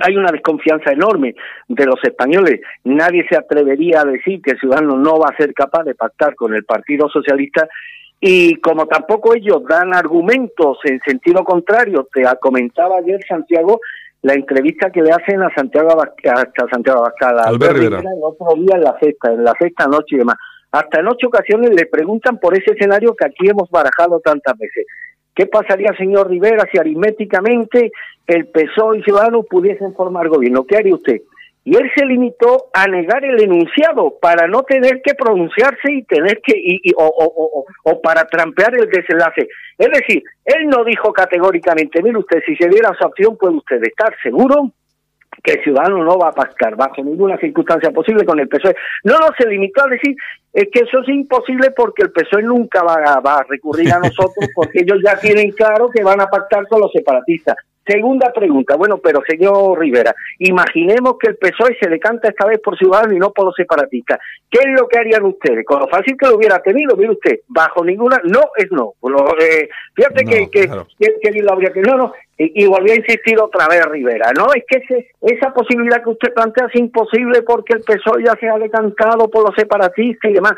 [0.00, 1.34] hay una desconfianza enorme
[1.66, 2.60] de los españoles.
[2.84, 6.34] Nadie se atrevería a decir que el ciudadano no va a ser capaz de pactar
[6.34, 7.68] con el Partido Socialista
[8.20, 13.80] y como tampoco ellos dan argumentos en sentido contrario, te comentaba ayer Santiago
[14.22, 17.98] la entrevista que le hacen a Santiago Abascal, a Santiago Abascal, a Albert Rivera.
[18.00, 20.36] el otro día en la sexta, en la sexta noche y demás.
[20.70, 24.86] Hasta en ocho ocasiones le preguntan por ese escenario que aquí hemos barajado tantas veces.
[25.34, 27.92] ¿Qué pasaría, señor Rivera, si aritméticamente
[28.26, 30.64] el PSOE y Ciudadanos pudiesen formar gobierno?
[30.64, 31.20] ¿Qué haría usted?
[31.64, 36.40] Y él se limitó a negar el enunciado para no tener que pronunciarse y tener
[36.42, 39.48] que y, o, o- o- o para trampear el desenlace.
[39.76, 43.82] Es decir, él no dijo categóricamente, mire usted, si se diera esa opción puede usted
[43.82, 44.72] estar seguro
[45.42, 48.74] que el ciudadano no va a pactar bajo ninguna circunstancia posible con el PSOE.
[49.04, 50.16] No, no, se limitó a decir
[50.52, 53.98] es que eso es imposible porque el PSOE nunca va a, va a recurrir a
[53.98, 57.56] nosotros porque ellos ya tienen claro que van a pactar con los separatistas.
[57.88, 62.76] Segunda pregunta, bueno, pero señor Rivera, imaginemos que el PSOE se decanta esta vez por
[62.76, 64.18] Ciudadanos y no por los separatistas.
[64.50, 65.64] ¿Qué es lo que harían ustedes?
[65.64, 68.92] Con lo fácil que lo hubiera tenido, mire usted, bajo ninguna, no es no.
[69.40, 70.86] Eh, fíjate No, que, que, claro.
[70.98, 73.84] que, que ni lo habría que no, no, y, y volví a insistir otra vez
[73.86, 78.24] Rivera, no, es que ese- esa posibilidad que usted plantea es imposible porque el PSOE
[78.24, 80.52] ya se ha decantado por los separatistas y demás.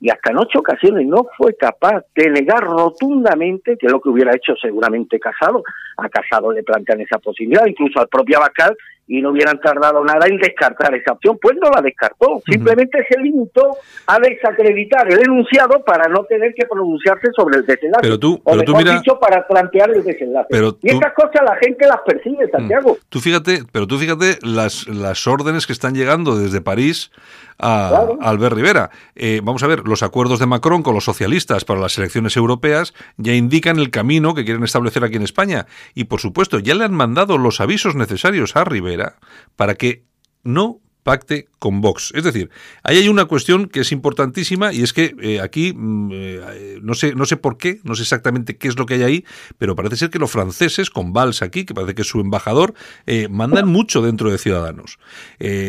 [0.00, 4.10] Y hasta en ocho ocasiones no fue capaz de negar rotundamente, que es lo que
[4.10, 5.62] hubiera hecho seguramente Casado,
[5.96, 8.76] a Casado le plantean esa posibilidad, incluso al propio Abascal,
[9.08, 13.20] y no hubieran tardado nada en descartar esa opción, pues no la descartó, simplemente se
[13.20, 13.76] limitó
[14.08, 18.50] a desacreditar el enunciado para no tener que pronunciarse sobre el desenlace, Pero tú- o
[18.50, 20.48] pero tú mejor mira- dicho, para plantear el desenlace.
[20.50, 22.98] Pero y tú- estas cosas la gente las persigue, Santiago.
[23.08, 27.12] Tú fíjate, pero tú fíjate las, las órdenes que están llegando desde París
[27.58, 28.18] a, Claro.
[28.20, 28.90] a Albert Rivera.
[29.14, 32.94] Eh, vamos a ver, los acuerdos de Macron con los socialistas para las elecciones europeas
[33.16, 35.66] ya indican el camino que quieren establecer aquí en España.
[35.94, 39.16] Y por supuesto, ya le han mandado los avisos necesarios a Rivera
[39.56, 40.04] para que
[40.42, 42.12] no pacte con Vox.
[42.14, 42.50] Es decir,
[42.82, 46.92] ahí hay una cuestión que es importantísima y es que eh, aquí mm, eh, no
[46.94, 49.24] sé no sé por qué, no sé exactamente qué es lo que hay ahí,
[49.56, 52.74] pero parece ser que los franceses con Valls aquí, que parece que es su embajador,
[53.06, 54.98] eh, mandan mucho dentro de Ciudadanos.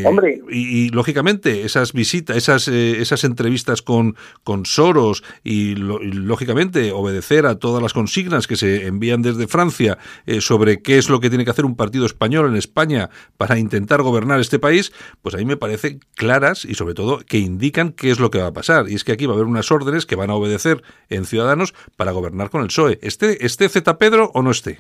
[0.06, 0.42] Hombre.
[0.52, 6.92] Y, y, lógicamente esas visitas, esas esas entrevistas con con Soros y, lo- y, lógicamente
[6.92, 9.98] obedecer a todas las consignas que se envían desde Francia
[10.40, 14.02] sobre qué es lo que tiene que hacer un partido español en España para intentar
[14.02, 15.77] gobernar este país, pues a mí me parece
[16.16, 18.90] claras y sobre todo que indican qué es lo que va a pasar.
[18.90, 21.74] Y es que aquí va a haber unas órdenes que van a obedecer en Ciudadanos
[21.96, 23.00] para gobernar con el PSOE.
[23.02, 24.80] ¿Esté, esté Z Pedro o no esté?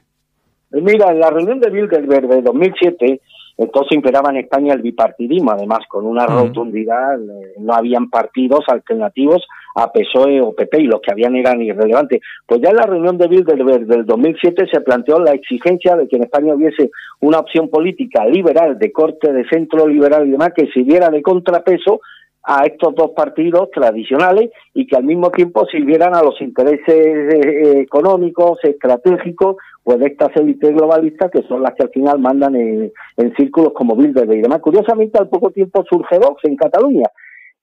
[0.71, 3.21] Eh, Mira, en la reunión de Bilderberg de 2007,
[3.57, 9.43] entonces imperaba en España el bipartidismo, además con una rotundidad, eh, no habían partidos alternativos
[9.77, 12.21] a PSOE o PP y los que habían eran irrelevantes.
[12.47, 16.15] Pues ya en la reunión de Bilderberg del 2007 se planteó la exigencia de que
[16.15, 20.67] en España hubiese una opción política liberal, de corte de centro liberal y demás, que
[20.71, 22.01] sirviera de contrapeso
[22.43, 27.79] a estos dos partidos tradicionales y que al mismo tiempo sirvieran a los intereses eh,
[27.81, 32.91] económicos, estratégicos, pues de estas élites globalistas que son las que al final mandan en,
[33.17, 34.59] en círculos como Bilderberg y demás.
[34.59, 37.11] Curiosamente, al poco tiempo surge Vox en Cataluña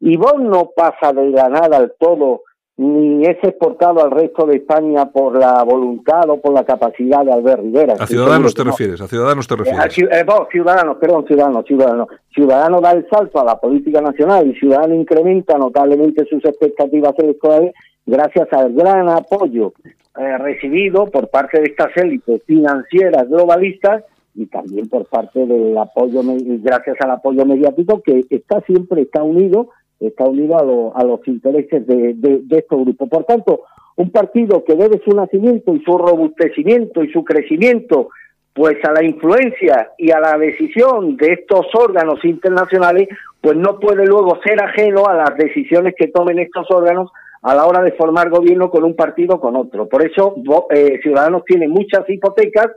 [0.06, 2.42] y Vox no pasa de la nada al todo
[2.76, 7.32] ni es exportado al resto de España por la voluntad o por la capacidad de
[7.32, 7.94] Albert Rivera.
[8.00, 8.70] A Ciudadanos te no.
[8.72, 9.96] refieres, a Ciudadanos te Eh, a refieres.
[9.96, 12.08] Ciu- eh, vos, ciudadanos, perdón, ciudadanos, ciudadanos.
[12.34, 17.72] Ciudadanos da el salto a la política nacional y Ciudadanos incrementa notablemente sus expectativas electorales
[18.04, 19.72] gracias al gran apoyo
[20.18, 24.02] eh, recibido por parte de estas élites financieras globalistas
[24.34, 29.68] y también por parte del apoyo, gracias al apoyo mediático que está siempre está unido,
[30.00, 33.08] está unido a, a los intereses de, de, estos grupos.
[33.08, 33.62] Por tanto,
[33.96, 38.08] un partido que debe su nacimiento y su robustecimiento y su crecimiento
[38.52, 43.08] pues a la influencia y a la decisión de estos órganos internacionales,
[43.40, 47.10] pues no puede luego ser ajeno a las decisiones que tomen estos órganos
[47.42, 49.88] a la hora de formar gobierno con un partido o con otro.
[49.88, 50.36] Por eso
[50.70, 52.68] eh, Ciudadanos tiene muchas hipotecas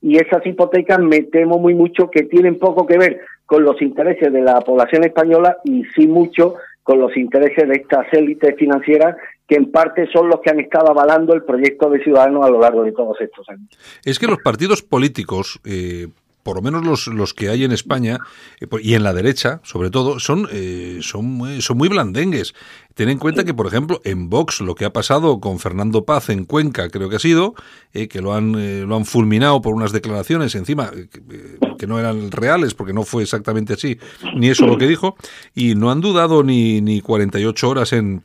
[0.00, 4.32] y esas hipotecas me temo muy mucho que tienen poco que ver con los intereses
[4.32, 9.16] de la población española y sí mucho con los intereses de estas élites financieras
[9.48, 12.60] que en parte son los que han estado avalando el proyecto de Ciudadanos a lo
[12.60, 13.68] largo de todos estos años.
[14.04, 16.08] Es que los partidos políticos, eh,
[16.46, 18.20] por lo menos los, los que hay en España
[18.60, 22.54] eh, y en la derecha, sobre todo, son, eh, son, son muy blandengues.
[22.94, 26.30] Ten en cuenta que, por ejemplo, en Vox lo que ha pasado con Fernando Paz
[26.30, 27.56] en Cuenca, creo que ha sido,
[27.92, 31.98] eh, que lo han, eh, lo han fulminado por unas declaraciones encima que, que no
[31.98, 33.98] eran reales, porque no fue exactamente así,
[34.36, 35.16] ni eso lo que dijo,
[35.52, 38.22] y no han dudado ni, ni 48 horas en,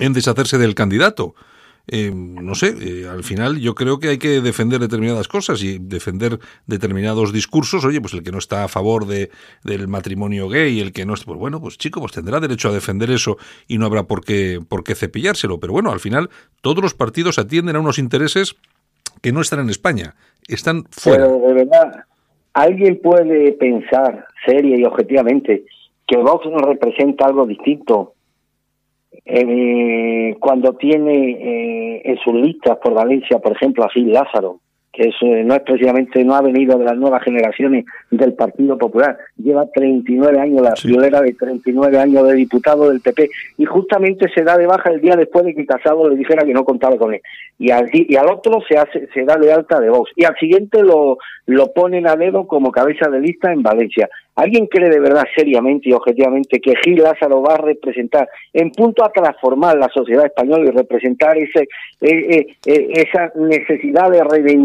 [0.00, 1.36] en deshacerse del candidato.
[1.86, 5.78] Eh, no sé, eh, al final yo creo que hay que defender determinadas cosas y
[5.78, 7.84] defender determinados discursos.
[7.84, 9.30] Oye, pues el que no está a favor de,
[9.64, 12.72] del matrimonio gay, el que no está, pues bueno, pues chico, pues tendrá derecho a
[12.72, 13.36] defender eso
[13.68, 15.60] y no habrá por qué, por qué cepillárselo.
[15.60, 16.30] Pero bueno, al final
[16.62, 18.56] todos los partidos atienden a unos intereses
[19.20, 20.14] que no están en España,
[20.48, 21.26] están fuera.
[21.26, 22.04] Pero de verdad,
[22.54, 25.64] ¿alguien puede pensar seria y objetivamente
[26.06, 28.13] que Vox no representa algo distinto
[29.24, 34.60] eh, cuando tiene eh, en sus listas por Valencia, por ejemplo, a Gil Lázaro,
[34.92, 38.78] que es, eh, no es precisamente, no ha venido de las nuevas generaciones del Partido
[38.78, 40.86] Popular, lleva 39 años, la Sí.
[40.88, 45.00] violera de 39 años de diputado del PP, y justamente se da de baja el
[45.00, 47.20] día después de que Casado le dijera que no contaba con él.
[47.58, 50.36] Y al, y al otro se hace, se da de alta de Vox, y al
[50.36, 54.08] siguiente lo, lo ponen a dedo como cabeza de lista en Valencia.
[54.36, 59.04] ¿Alguien cree de verdad seriamente y objetivamente que Gil Lázaro va a representar en punto
[59.04, 61.68] a transformar la sociedad española y representar ese
[62.00, 64.56] eh, eh, eh, esa necesidad de, de,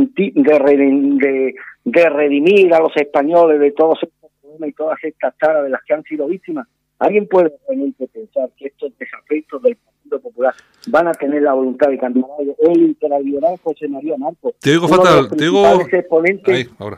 [0.73, 1.55] de,
[1.85, 5.83] de redimir a los españoles de todos estos problemas y todas estas taras de las
[5.83, 6.67] que han sido víctimas?
[6.97, 10.53] ¿Alguien puede realmente pensar que estos desafectos del Partido Popular
[10.87, 12.55] van a tener la voluntad de cambiar algo?
[12.59, 15.63] El interliberal José María Marcos, Te digo fatal, te digo...
[16.51, 16.97] Ahí, ahora.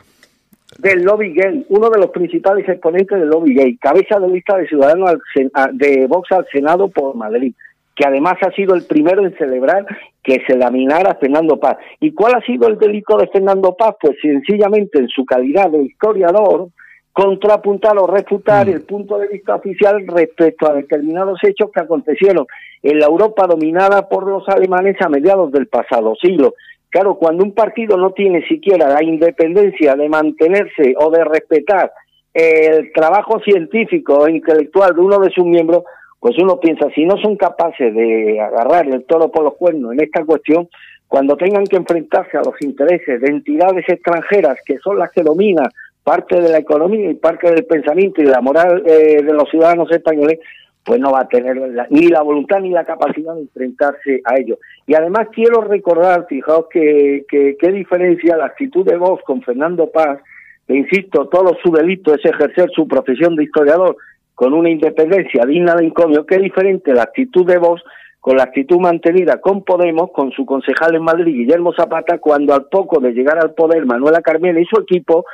[0.79, 4.67] Del lobby gay, uno de los principales exponentes del lobby gay, cabeza de lista de
[4.67, 7.53] ciudadanos al Sen- a- de Vox al Senado por Madrid,
[7.95, 9.85] que además ha sido el primero en celebrar
[10.23, 11.77] que se laminara Fernando Paz.
[11.99, 13.95] ¿Y cuál ha sido el delito de Fernando Paz?
[14.01, 16.69] Pues sencillamente en su calidad de historiador,
[17.13, 22.45] contrapuntar o refutar el punto de vista oficial respecto a determinados hechos que acontecieron
[22.81, 26.53] en la Europa dominada por los alemanes a mediados del pasado siglo.
[26.91, 31.91] Claro, cuando un partido no tiene siquiera la independencia de mantenerse o de respetar
[32.33, 35.83] el trabajo científico e intelectual de uno de sus miembros,
[36.19, 40.03] pues uno piensa, si no son capaces de agarrar el toro por los cuernos en
[40.03, 40.67] esta cuestión,
[41.07, 45.69] cuando tengan que enfrentarse a los intereses de entidades extranjeras que son las que dominan
[46.03, 49.49] parte de la economía y parte del pensamiento y de la moral eh, de los
[49.49, 50.39] ciudadanos españoles,
[50.83, 54.35] pues no va a tener la- ni la voluntad ni la capacidad de enfrentarse a
[54.39, 54.57] ello.
[54.87, 59.91] Y además quiero recordar, fijaos que, que qué diferencia la actitud de Vox con Fernando
[59.91, 60.19] Paz,
[60.67, 63.95] que insisto, todo su delito es ejercer su profesión de historiador
[64.33, 67.83] con una independencia digna de encomio, qué diferente la actitud de Vox
[68.19, 72.65] con la actitud mantenida con Podemos, con su concejal en Madrid, Guillermo Zapata, cuando al
[72.65, 75.25] poco de llegar al poder Manuela Carmena y su equipo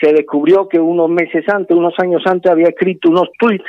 [0.00, 3.64] se descubrió que unos meses antes, unos años antes, había escrito unos tweets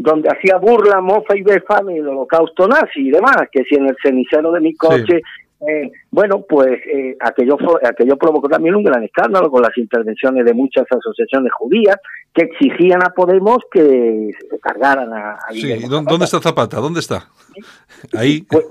[0.00, 3.96] donde hacía burla, mofa y befame del holocausto nazi y demás, que si en el
[4.00, 5.20] cenicero de mi coche,
[5.60, 10.54] eh, bueno, pues eh, aquello, aquello provocó también un gran escándalo con las intervenciones de
[10.54, 11.96] muchas asociaciones judías
[12.32, 16.10] que exigían a Podemos que se cargaran a, a Sí, Guillermo ¿y dó- Zapata.
[16.12, 16.76] ¿dónde está Zapata?
[16.76, 17.28] ¿Dónde está?
[18.16, 18.42] Ahí.
[18.48, 18.66] Pues,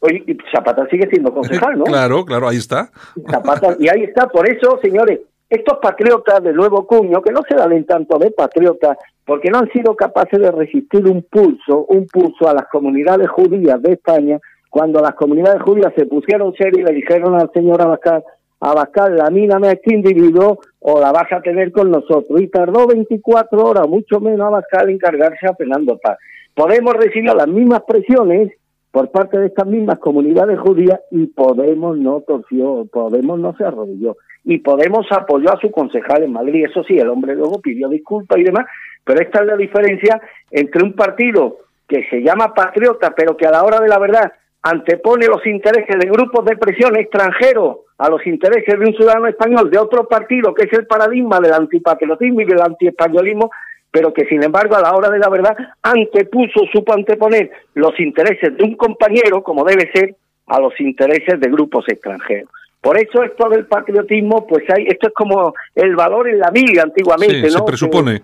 [0.00, 1.84] oye, y Zapata sigue siendo concejal, ¿no?
[1.84, 2.90] Claro, claro, ahí está.
[3.30, 7.54] Zapata, y ahí está, por eso, señores, estos patriotas de nuevo cuño, que no se
[7.54, 12.48] dan tanto de patriotas, porque no han sido capaces de resistir un pulso, un pulso
[12.48, 14.38] a las comunidades judías de España,
[14.70, 18.22] cuando las comunidades judías se pusieron serias y le dijeron al señor Abascal,
[18.60, 22.40] Abascal, lamíname a este individuo o la vas a tener con nosotros.
[22.40, 26.18] Y tardó 24 horas, mucho menos Abascal, en cargarse a Fernando Paz.
[26.54, 28.52] Podemos recibir las mismas presiones
[28.92, 34.16] por parte de estas mismas comunidades judías y Podemos no torció, Podemos no se arrodilló
[34.42, 36.66] y Podemos apoyó a su concejal en Madrid.
[36.70, 38.64] Eso sí, el hombre luego pidió disculpas y demás,
[39.06, 43.52] pero esta es la diferencia entre un partido que se llama patriota, pero que a
[43.52, 44.32] la hora de la verdad
[44.62, 49.70] antepone los intereses de grupos de presión extranjeros a los intereses de un ciudadano español
[49.70, 53.48] de otro partido, que es el paradigma del antipatriotismo y del antiespañolismo,
[53.92, 58.56] pero que sin embargo a la hora de la verdad antepuso, supo anteponer los intereses
[58.56, 60.16] de un compañero, como debe ser,
[60.48, 62.50] a los intereses de grupos extranjeros.
[62.80, 66.82] Por eso esto del patriotismo, pues hay, esto es como el valor en la milla
[66.82, 67.50] antiguamente, Sí, ¿no?
[67.50, 68.22] se presupone.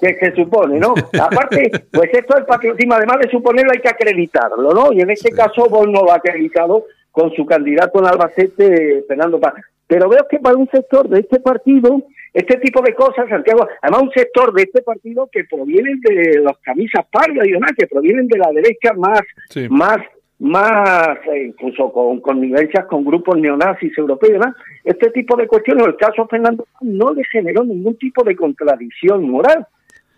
[0.00, 0.94] Que se supone, ¿no?
[1.20, 4.92] Aparte, pues esto del patriotismo, además de suponerlo, hay que acreditarlo, ¿no?
[4.92, 9.38] Y en este caso, Vox no lo ha acreditado con su candidato en Albacete, Fernando
[9.38, 9.54] Paz.
[9.86, 14.02] Pero veo que para un sector de este partido, este tipo de cosas, Santiago, además
[14.02, 18.26] un sector de este partido que provienen de las camisas pardas y demás, que provienen
[18.26, 19.20] de la derecha más,
[19.50, 19.68] Sí.
[19.68, 19.98] más
[20.40, 24.44] más eh, incluso con connivencias con grupos neonazis europeos
[24.82, 29.66] este tipo de cuestiones, el caso Fernando no le generó ningún tipo de contradicción moral.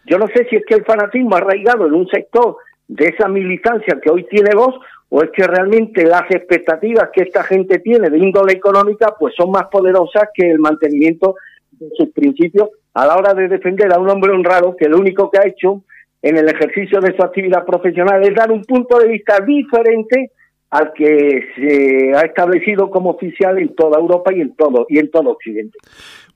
[0.06, 2.56] Yo no sé si es que el fanatismo ha arraigado en un sector
[2.88, 4.74] de esa militancia que hoy tiene voz
[5.08, 9.50] o es que realmente las expectativas que esta gente tiene de índole económica pues son
[9.50, 11.34] más poderosas que el mantenimiento
[11.72, 15.30] de sus principios a la hora de defender a un hombre honrado que lo único
[15.30, 15.82] que ha hecho
[16.22, 20.30] en el ejercicio de su actividad profesional es dar un punto de vista diferente
[20.70, 25.10] al que se ha establecido como oficial en toda Europa y en todo y en
[25.10, 25.78] todo Occidente.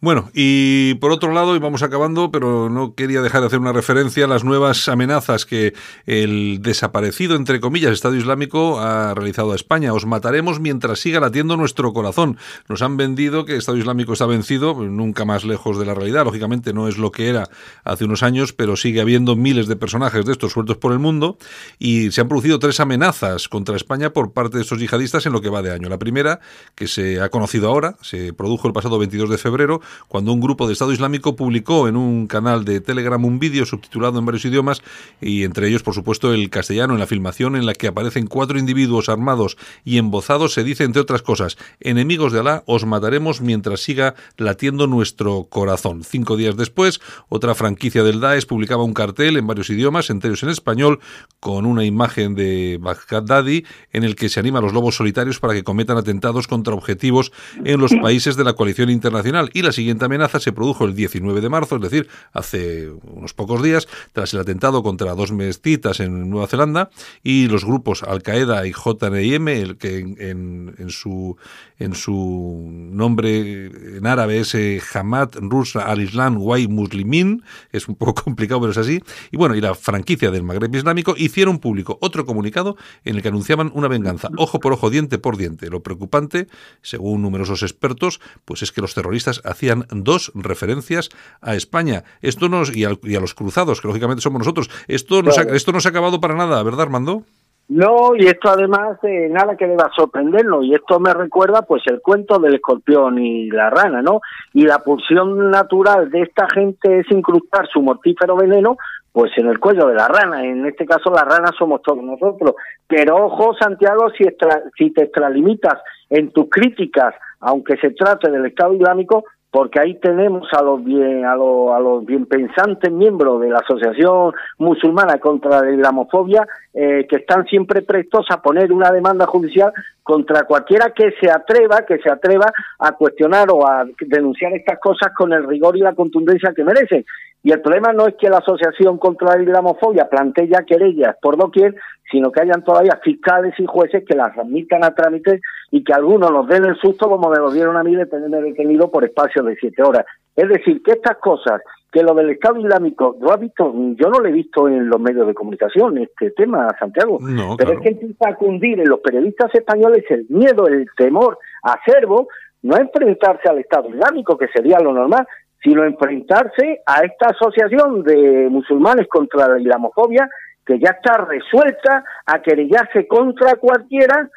[0.03, 3.75] Bueno, y por otro lado, y vamos acabando, pero no quería dejar de hacer una
[3.75, 5.75] referencia a las nuevas amenazas que
[6.07, 9.93] el desaparecido, entre comillas, Estado Islámico ha realizado a España.
[9.93, 12.39] Os mataremos mientras siga latiendo nuestro corazón.
[12.67, 16.25] Nos han vendido que Estado Islámico está vencido, nunca más lejos de la realidad.
[16.25, 17.51] Lógicamente no es lo que era
[17.85, 21.37] hace unos años, pero sigue habiendo miles de personajes de estos sueltos por el mundo
[21.79, 25.43] y se han producido tres amenazas contra España por parte de estos yihadistas en lo
[25.43, 25.91] que va de año.
[25.91, 26.41] La primera,
[26.75, 30.67] que se ha conocido ahora, se produjo el pasado 22 de febrero, cuando un grupo
[30.67, 34.83] de Estado Islámico publicó en un canal de Telegram un vídeo subtitulado en varios idiomas
[35.21, 38.59] y entre ellos, por supuesto, el castellano en la filmación en la que aparecen cuatro
[38.59, 40.55] individuos armados y embozados.
[40.55, 46.05] Se dice, entre otras cosas, enemigos de Alá, os mataremos mientras siga latiendo nuestro corazón.
[46.05, 50.43] Cinco días después, otra franquicia del Daesh publicaba un cartel en varios idiomas, entre ellos
[50.43, 51.01] en español,
[51.41, 55.55] con una imagen de Baghdadi en el que se anima a los lobos solitarios para
[55.55, 57.33] que cometan atentados contra objetivos
[57.65, 59.51] en los países de la coalición internacional.
[59.55, 63.63] Y la siguiente amenaza se produjo el 19 de marzo, es decir, hace unos pocos
[63.63, 66.91] días, tras el atentado contra dos mezquitas en Nueva Zelanda
[67.23, 71.37] y los grupos Al-Qaeda y JNIM, el que en, en- su,
[71.79, 73.67] en su nombre
[73.97, 78.79] en árabe es eh, Hamad Rusa al-Islam Wai Muslimin, es un poco complicado, pero es
[78.79, 79.01] así,
[79.31, 83.29] y bueno, y la franquicia del Magreb Islámico hicieron público otro comunicado en el que
[83.29, 85.71] anunciaban una venganza, ojo por ojo, diente por diente.
[85.71, 86.49] Lo preocupante,
[86.83, 91.11] según numerosos expertos, pues es que los terroristas hacían dos referencias
[91.41, 92.05] a España.
[92.23, 94.71] Esto nos, y, al- y a los cruzados, que lógicamente somos nosotros.
[94.89, 95.57] Esto no, se ha, Claro.
[95.57, 97.23] esto no se ha acabado para nada, ¿verdad, Armando?
[97.69, 102.01] No, y esto además eh, nada que deba sorprendernos, y esto me recuerda pues el
[102.01, 104.21] cuento del escorpión y la rana, ¿no?
[104.53, 108.77] Y la pulsión natural de esta gente es incrustar su mortífero veneno
[109.13, 112.55] pues en el cuello de la rana, en este caso la rana somos todos nosotros.
[112.89, 118.47] Pero ojo, Santiago, si, extra- si te extralimitas en tus críticas, aunque se trate del
[118.47, 123.41] Estado Islámico, porque ahí tenemos a los bien a los, a los bien pensantes miembros
[123.41, 128.93] de la Asociación Musulmana contra la Islamofobia eh, que están siempre prestos a poner una
[128.93, 129.73] demanda judicial
[130.03, 132.47] contra cualquiera que se atreva que se atreva
[132.79, 137.05] a cuestionar o a denunciar estas cosas con el rigor y la contundencia que merecen.
[137.43, 141.39] Y el problema no es que la Asociación contra la Islamofobia plantee ya querellas por
[141.39, 141.75] doquier,
[142.11, 145.41] sino que hayan todavía fiscales y jueces que las admitan a trámite
[145.71, 148.41] y que algunos nos den el susto como me lo dieron a mí de tenerme
[148.41, 150.05] detenido por espacio de siete horas.
[150.35, 151.61] Es decir, que estas cosas,
[151.93, 153.73] que lo del Estado Islámico, ¿lo has visto?
[153.75, 157.19] Yo no lo he visto en los medios de comunicación, este tema, Santiago.
[157.21, 157.73] No, Pero claro.
[157.73, 162.29] es que empieza a cundir en los periodistas españoles el miedo, el temor acervo,
[162.63, 165.27] no enfrentarse al Estado Islámico, que sería lo normal,
[165.63, 170.29] sino enfrentarse a esta asociación de musulmanes contra la islamofobia,
[170.67, 174.29] que ya está resuelta a querellarse contra cualquiera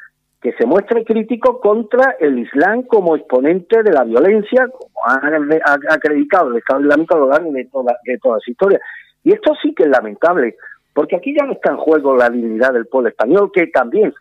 [0.44, 6.50] que se muestre crítico contra el Islam como exponente de la violencia, como ha, acreditado
[6.50, 8.78] el Estado Islámico a lo largo de toda, de toda su historia.
[9.22, 10.56] Y esto sí que es lamentable,
[10.92, 14.12] porque aquí ya no está en juego la dignidad del pueblo español, que también,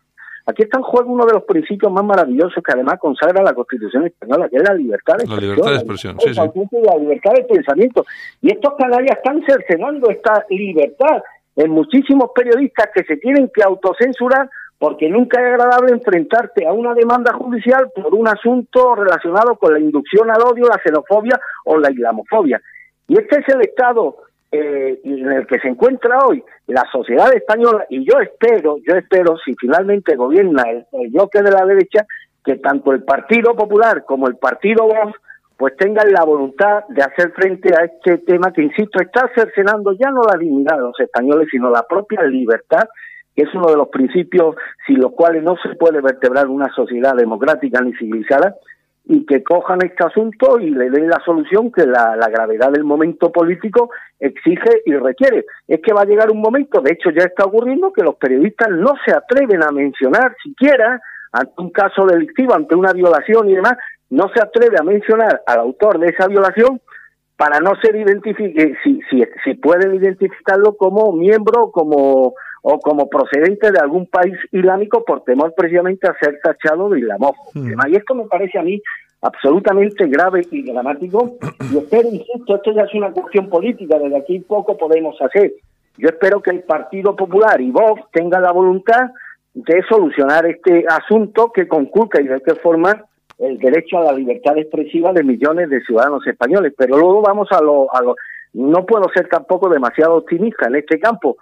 [0.45, 4.06] aquí está en juego uno de los principios más maravillosos que además consagra la Constitución
[4.06, 5.56] española, que es la libertad de La expresión.
[5.56, 6.80] libertad de expresión, sí, sí.
[6.84, 8.06] La libertad de pensamiento.
[8.41, 11.22] Y estos canallas están cercenando esta libertad
[11.56, 16.93] en muchísimos periodistas que se tienen que autocensurar porque nunca es agradable enfrentarte a una
[16.93, 21.89] demanda judicial por un asunto relacionado con la inducción al odio, la xenofobia o la
[21.89, 22.62] islamofobia.
[23.08, 24.18] Y este es el estado
[24.51, 29.38] eh, en el que se encuentra hoy la sociedad española y yo espero, yo espero,
[29.38, 32.06] si finalmente gobierna el, bloque de la derecha,
[32.43, 35.18] que tanto el Partido Popular como el Partido Vox
[35.58, 40.10] pues tengan la voluntad de hacer frente a este tema que, insisto, está cercenando ya
[40.12, 42.84] no la dignidad de los españoles, sino la propia libertad
[43.36, 47.16] que es uno de los principios sin los cuales no se puede vertebrar una sociedad
[47.16, 48.56] democrática ni civilizada,
[49.06, 52.86] y que cojan este asunto y le den la solución que la, la gravedad del
[52.86, 55.45] momento político exige y requiere.
[55.68, 58.70] Es que va a llegar un momento, de hecho ya está ocurriendo, que los periodistas
[58.70, 61.01] no se atreven a mencionar siquiera
[61.34, 63.74] ante un caso delictivo, ante una violación y demás,
[64.14, 66.80] no se atreve a mencionar al autor de esa violación
[67.36, 72.34] para no ser identificado, si, si, si pueden identificarlo como miembro como
[72.66, 77.51] o como procedente de algún país islámico por temor precisamente a ser tachado de islamófobo.
[77.55, 77.74] Mm.
[77.89, 78.82] Y esto me parece a mí
[79.22, 81.38] absolutamente grave y dramático.
[81.74, 85.53] Y espero, insisto, esto ya es una cuestión política, desde aquí poco podemos hacer.
[85.97, 89.09] Yo espero que el Partido Popular y Vox tengan la voluntad
[89.53, 93.05] de solucionar este asunto que conculca y de qué forma
[93.40, 96.74] el derecho a la libertad expresiva de millones de ciudadanos españoles.
[96.78, 98.16] Pero luego vamos a lo, a lo
[98.54, 101.38] no puedo ser tampoco demasiado optimista en este campo,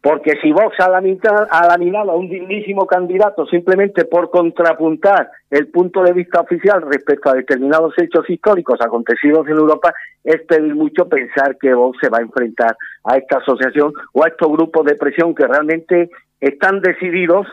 [0.00, 5.68] porque si Vox ha laminado, ha laminado a un dignísimo candidato simplemente por contrapuntar el
[5.68, 9.92] punto de vista oficial respecto a determinados hechos históricos acontecidos en Europa,
[10.24, 14.28] es pedir mucho pensar que Vox se va a enfrentar a esta asociación o a
[14.28, 16.10] estos grupos de presión que realmente
[16.40, 17.46] están decididos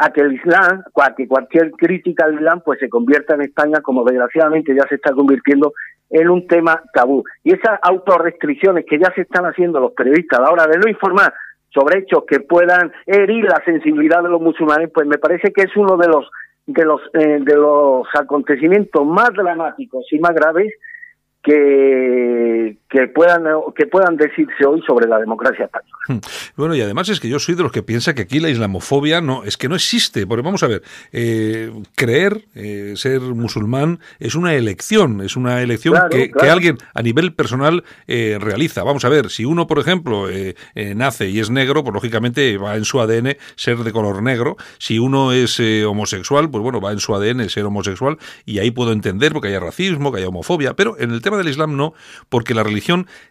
[0.00, 3.80] a que el Islam, a que cualquier crítica al Islam pues se convierta en España
[3.82, 5.74] como desgraciadamente ya se está convirtiendo
[6.08, 7.22] en un tema tabú.
[7.44, 10.88] Y esas autorrestricciones que ya se están haciendo los periodistas a la hora de no
[10.88, 11.34] informar
[11.68, 15.76] sobre hechos que puedan herir la sensibilidad de los musulmanes, pues me parece que es
[15.76, 16.28] uno de los
[16.66, 20.72] de los eh, de los acontecimientos más dramáticos y más graves
[21.42, 23.44] que que puedan
[23.76, 26.20] que puedan decirse hoy sobre la democracia española.
[26.56, 29.20] Bueno, y además es que yo soy de los que piensa que aquí la islamofobia
[29.20, 30.26] no, es que no existe.
[30.26, 30.82] Porque vamos a ver,
[31.12, 36.78] eh, creer, eh, ser musulmán es una elección, es una elección Claro, que, que alguien
[36.94, 38.82] a nivel personal eh, realiza.
[38.82, 42.58] Vamos a ver, si uno, por ejemplo, eh, eh, nace y es negro, pues lógicamente
[42.58, 44.56] va en su ADN ser de color negro.
[44.78, 48.70] Si uno es eh, homosexual, pues bueno, va en su ADN ser homosexual y ahí
[48.70, 50.74] puedo entender porque haya racismo, que haya homofobia.
[50.74, 51.94] Pero en el tema del Islam no,
[52.28, 52.79] porque la religión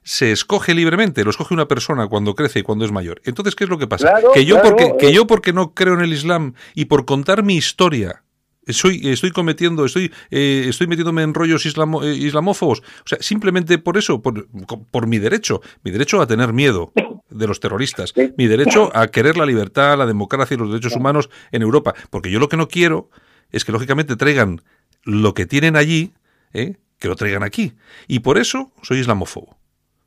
[0.03, 3.21] se escoge libremente, lo escoge una persona cuando crece y cuando es mayor.
[3.25, 4.09] Entonces, ¿qué es lo que pasa?
[4.09, 5.13] Claro, que yo claro, porque que eh.
[5.13, 8.23] yo porque no creo en el Islam y por contar mi historia
[8.67, 12.79] soy, estoy cometiendo, estoy, eh, estoy metiéndome en rollos islamo- eh, islamófobos.
[12.79, 14.47] O sea, simplemente por eso, por,
[14.91, 16.93] por mi derecho, mi derecho a tener miedo
[17.29, 21.29] de los terroristas, mi derecho a querer la libertad, la democracia y los derechos humanos
[21.51, 21.95] en Europa.
[22.09, 23.09] Porque yo lo que no quiero
[23.51, 24.61] es que, lógicamente, traigan
[25.03, 26.13] lo que tienen allí,
[26.53, 26.75] ¿eh?
[26.99, 27.73] Que lo traigan aquí.
[28.07, 29.55] Y por eso soy islamófobo.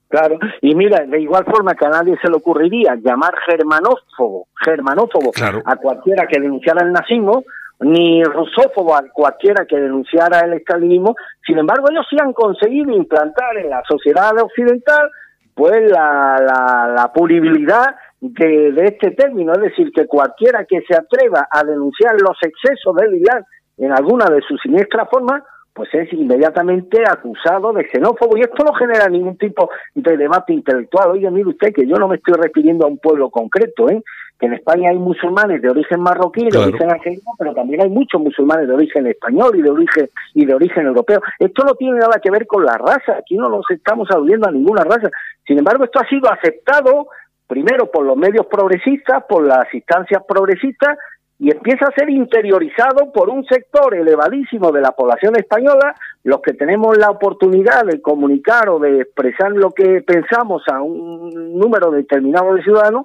[0.09, 5.33] Claro, y mira, de igual forma que a nadie se le ocurriría llamar germanófobo, germanófobo
[5.33, 5.63] Claro.
[5.65, 7.45] a cualquiera que denunciara el nazismo,
[7.81, 11.17] ni rusófobo a cualquiera que denunciara el estalinismo,
[11.47, 15.11] sin embargo ellos sí han conseguido implantar en la sociedad occidental
[15.55, 20.95] pues la, la, la punibilidad de, de este término, es decir, que cualquiera que se
[20.95, 23.45] atreva a denunciar los excesos del Islam
[23.79, 25.43] en alguna de sus siniestras formas,
[25.75, 31.13] pues es inmediatamente acusado de xenófobo y esto no genera ningún tipo de debate intelectual.
[31.13, 34.03] Oye, mire usted que yo no me estoy refiriendo a un pueblo concreto, ¿eh?
[34.39, 36.67] que en España hay musulmanes de origen marroquí, de Claro.
[36.69, 40.55] origen argelino, pero también hay muchos musulmanes de origen español y de origen y de
[40.55, 41.23] origen europeo.
[41.39, 44.53] Esto no tiene nada que ver con la raza, aquí no nos estamos aludiendo a
[44.53, 45.09] ninguna raza.
[45.47, 47.07] Sin embargo, esto ha sido aceptado
[47.47, 50.99] primero por los medios progresistas, por las instancias progresistas
[51.43, 56.53] y empieza a ser interiorizado por un sector elevadísimo de la población española, los que
[56.53, 62.55] tenemos la oportunidad de comunicar o de expresar lo que pensamos a un número determinado
[62.55, 63.03] de ciudadanos,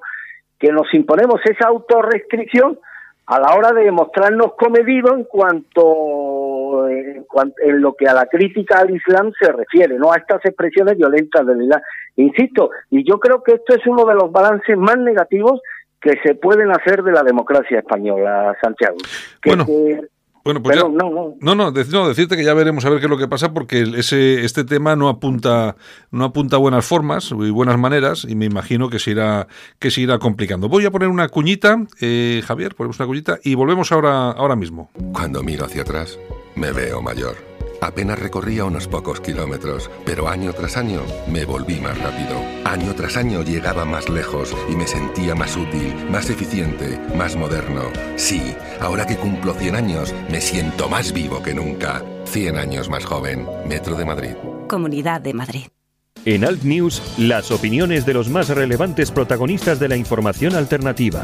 [0.56, 2.78] que nos imponemos esa autorrestricción
[3.26, 8.26] a la hora de mostrarnos comedidos en cuanto en, cuan- en lo que a la
[8.26, 11.80] crítica al Islam se refiere, no a estas expresiones violentas del Islam.
[12.14, 15.60] Insisto, y yo creo que esto es uno de los balances más negativos
[16.00, 18.96] que se pueden hacer de la democracia española, Santiago.
[19.42, 20.00] Que- Bueno, que-
[20.44, 21.34] Bueno, pues ya- no, no.
[21.40, 23.52] No, no, dec- no, decirte que ya veremos a ver qué es lo que pasa
[23.52, 25.76] porque ese este tema no apunta
[26.10, 29.46] no apunta a buenas formas y buenas maneras y me imagino que se irá
[29.78, 30.68] que se irá complicando.
[30.70, 34.90] Voy a poner una cuñita, eh, Javier, ponemos una cuñita y volvemos ahora ahora mismo.
[35.12, 36.18] Cuando miro hacia atrás,
[36.54, 37.47] me veo mayor.
[37.80, 42.40] Apenas recorría unos pocos kilómetros, pero año tras año me volví más rápido.
[42.64, 47.82] Año tras año llegaba más lejos y me sentía más útil, más eficiente, más moderno.
[48.16, 52.02] Sí, ahora que cumplo 100 años, me siento más vivo que nunca.
[52.24, 53.46] 100 años más joven.
[53.66, 54.34] Metro de Madrid.
[54.68, 55.66] Comunidad de Madrid.
[56.24, 61.22] En Alt News, las opiniones de los más relevantes protagonistas de la información alternativa.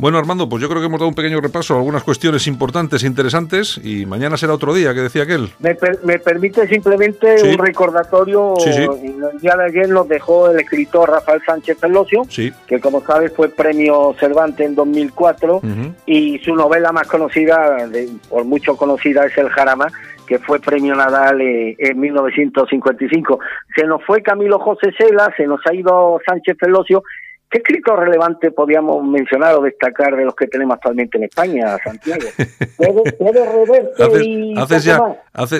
[0.00, 3.04] Bueno, Armando, pues yo creo que hemos dado un pequeño repaso a algunas cuestiones importantes
[3.04, 5.50] e interesantes y mañana será otro día, que decía aquel.
[5.58, 7.48] Me, per- me permite simplemente Sí.
[7.48, 8.54] un recordatorio.
[8.64, 8.82] Sí, sí.
[8.82, 12.22] El día de ayer nos dejó el escritor Rafael Sánchez Pelosio,
[12.66, 15.94] que como sabes fue premio Cervantes en 2004 Ujú.
[16.06, 19.88] y su novela más conocida, de- por mucho conocida, es El Jarama,
[20.26, 23.38] que fue premio Nadal eh, en 1955.
[23.74, 27.02] Se nos fue Camilo José Cela, se nos ha ido Sánchez Pelosio.
[27.50, 32.22] ¿Qué escritor relevante podíamos mencionar o destacar de los que tenemos actualmente en España, Santiago?
[32.76, 35.00] ¿Puede, puede Reverte Haces, y haces ya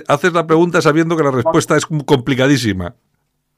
[0.09, 2.95] haces la pregunta sabiendo que la respuesta es complicadísima.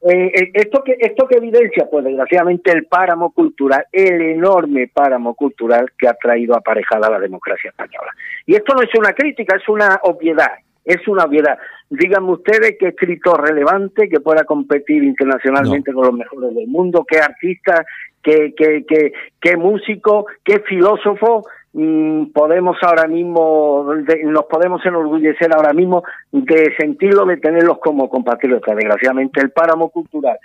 [0.04, 5.34] Eh, eh, esto que esto que evidencia, pues desgraciadamente el páramo cultural, el enorme páramo
[5.34, 8.10] cultural que ha traído aparejada la democracia española.
[8.44, 10.54] Y esto no es una crítica, es una obviedad,
[10.84, 11.56] es una obviedad.
[11.94, 17.18] Díganme ustedes qué escritor relevante que pueda competir internacionalmente con los mejores del mundo, qué
[17.18, 17.84] artista,
[18.22, 25.54] qué, qué, qué, qué músico, qué filósofo mm, podemos ahora mismo, de- nos podemos enorgullecer
[25.54, 28.74] ahora mismo de sentirlo, de tenerlos como compatriotas.
[28.74, 30.38] Desgraciadamente, el páramo cultural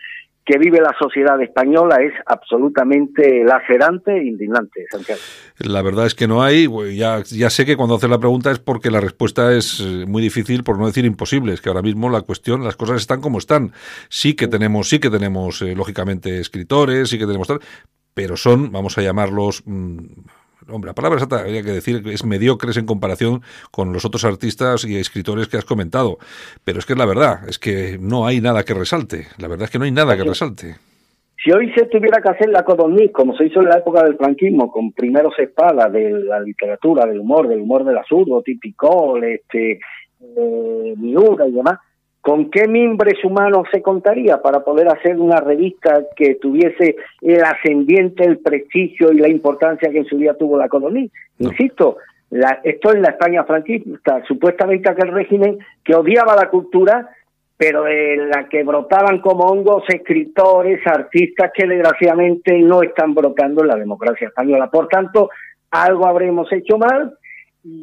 [0.48, 5.20] que vive la sociedad española es absolutamente lacerante e indignante, Santiago.
[5.60, 6.70] La verdad es que no hay.
[6.96, 10.64] Ya sé que cuando haces la pregunta es porque la respuesta es eh, muy difícil,
[10.64, 11.54] por no decir imposible.
[11.54, 13.74] Es que ahora mismo la cuestión, las cosas están como están.
[14.08, 17.60] Sí que tenemos, sí que tenemos, eh, lógicamente, escritores, sí que tenemos tal,
[18.14, 19.64] pero son, vamos a llamarlos.
[19.66, 19.98] mm,
[20.70, 23.42] Hombre, la palabra exacta habría que decir que es mediocres en comparación
[23.72, 26.18] con los otros artistas y escritores que has comentado.
[26.64, 29.28] Pero es que es la verdad, es que no hay nada que resalte.
[29.38, 30.76] La verdad es que no hay nada que resalte.
[31.44, 34.18] Si hoy se tuviera que hacer la codorniz, como se hizo en la época del
[34.18, 39.80] franquismo, con primeros espadas de la literatura, del humor, del humor del absurdo, típico, este,
[40.20, 41.80] eh, Miura y demás,
[42.28, 48.26] ¿Con qué mimbres humanos se contaría para poder hacer una revista que tuviese el ascendiente,
[48.26, 51.08] el prestigio y la importancia que en su día tuvo la colonia?
[51.40, 52.00] Insisto,
[52.32, 57.12] la, esto es la España franquista, supuestamente aquel régimen que odiaba la cultura,
[57.56, 63.70] pero de la que brotaban como hongos escritores, artistas que desgraciadamente no están brotando en
[63.70, 64.70] la democracia española.
[64.70, 65.30] Por tanto,
[65.72, 67.18] algo habremos hecho mal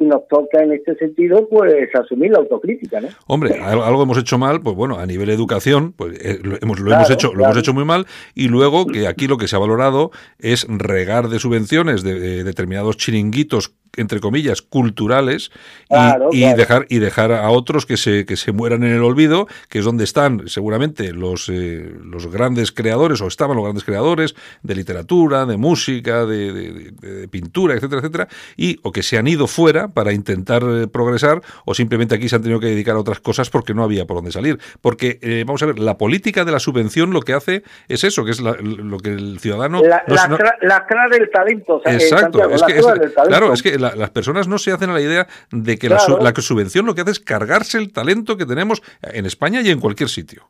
[0.00, 3.08] y nos toca en este sentido pues asumir la autocrítica, ¿no?
[3.26, 6.86] Hombre, algo, hemos hecho mal, pues bueno, a nivel educación, pues eh, lo, hemos, lo
[6.86, 9.56] Claro, hemos hecho, lo hemos hecho muy mal y luego que aquí lo que se
[9.56, 15.50] ha valorado es regar de subvenciones de, de determinados chiringuitos entre comillas culturales
[15.84, 16.56] y, Claro, y claro.
[16.56, 19.84] dejar y dejar a otros que se que se mueran en el olvido que es
[19.84, 25.46] donde están seguramente los eh, los grandes creadores o estaban los grandes creadores de literatura
[25.46, 30.12] de música de, de- pintura etcétera etcétera y o que se han ido fuera para
[30.12, 33.74] intentar eh, progresar o simplemente aquí se han tenido que dedicar a otras cosas porque
[33.74, 37.12] no había por dónde salir porque eh, vamos a ver la política de la subvención
[37.12, 40.28] lo que hace es eso que es la- lo que el ciudadano la, no es-
[40.28, 42.86] no- lacra- lacrar el talento, o sea, Exacto, es que, es-
[43.28, 45.96] claro, es que la- las personas no se hacen a la idea de que la,
[45.96, 46.16] Claro.
[46.18, 49.70] su- la subvención lo que hace es cargarse el talento que tenemos en España y
[49.70, 50.42] en cualquier sitio.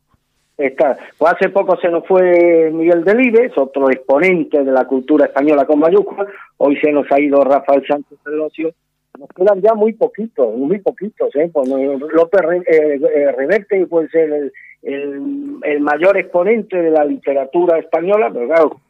[0.57, 0.97] Está.
[1.18, 5.80] Pues hace poco se nos fue Miguel Delibes, otro exponente de la cultura española con
[5.80, 6.28] mayúsculas.
[6.59, 8.70] Hoy se nos ha ido Rafael Sánchez del Ocio.
[9.18, 11.35] Nos quedan ya muy poquitos, muy poquitos.
[11.35, 11.51] ¿eh?
[11.53, 15.20] Pues, eh, López eh, eh, Reverte puede ser el, el,
[15.64, 18.80] el mayor exponente de la literatura española, pero claro,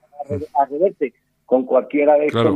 [0.61, 1.15] a Reverte
[1.47, 2.49] con cualquiera de Claro.
[2.49, 2.53] estos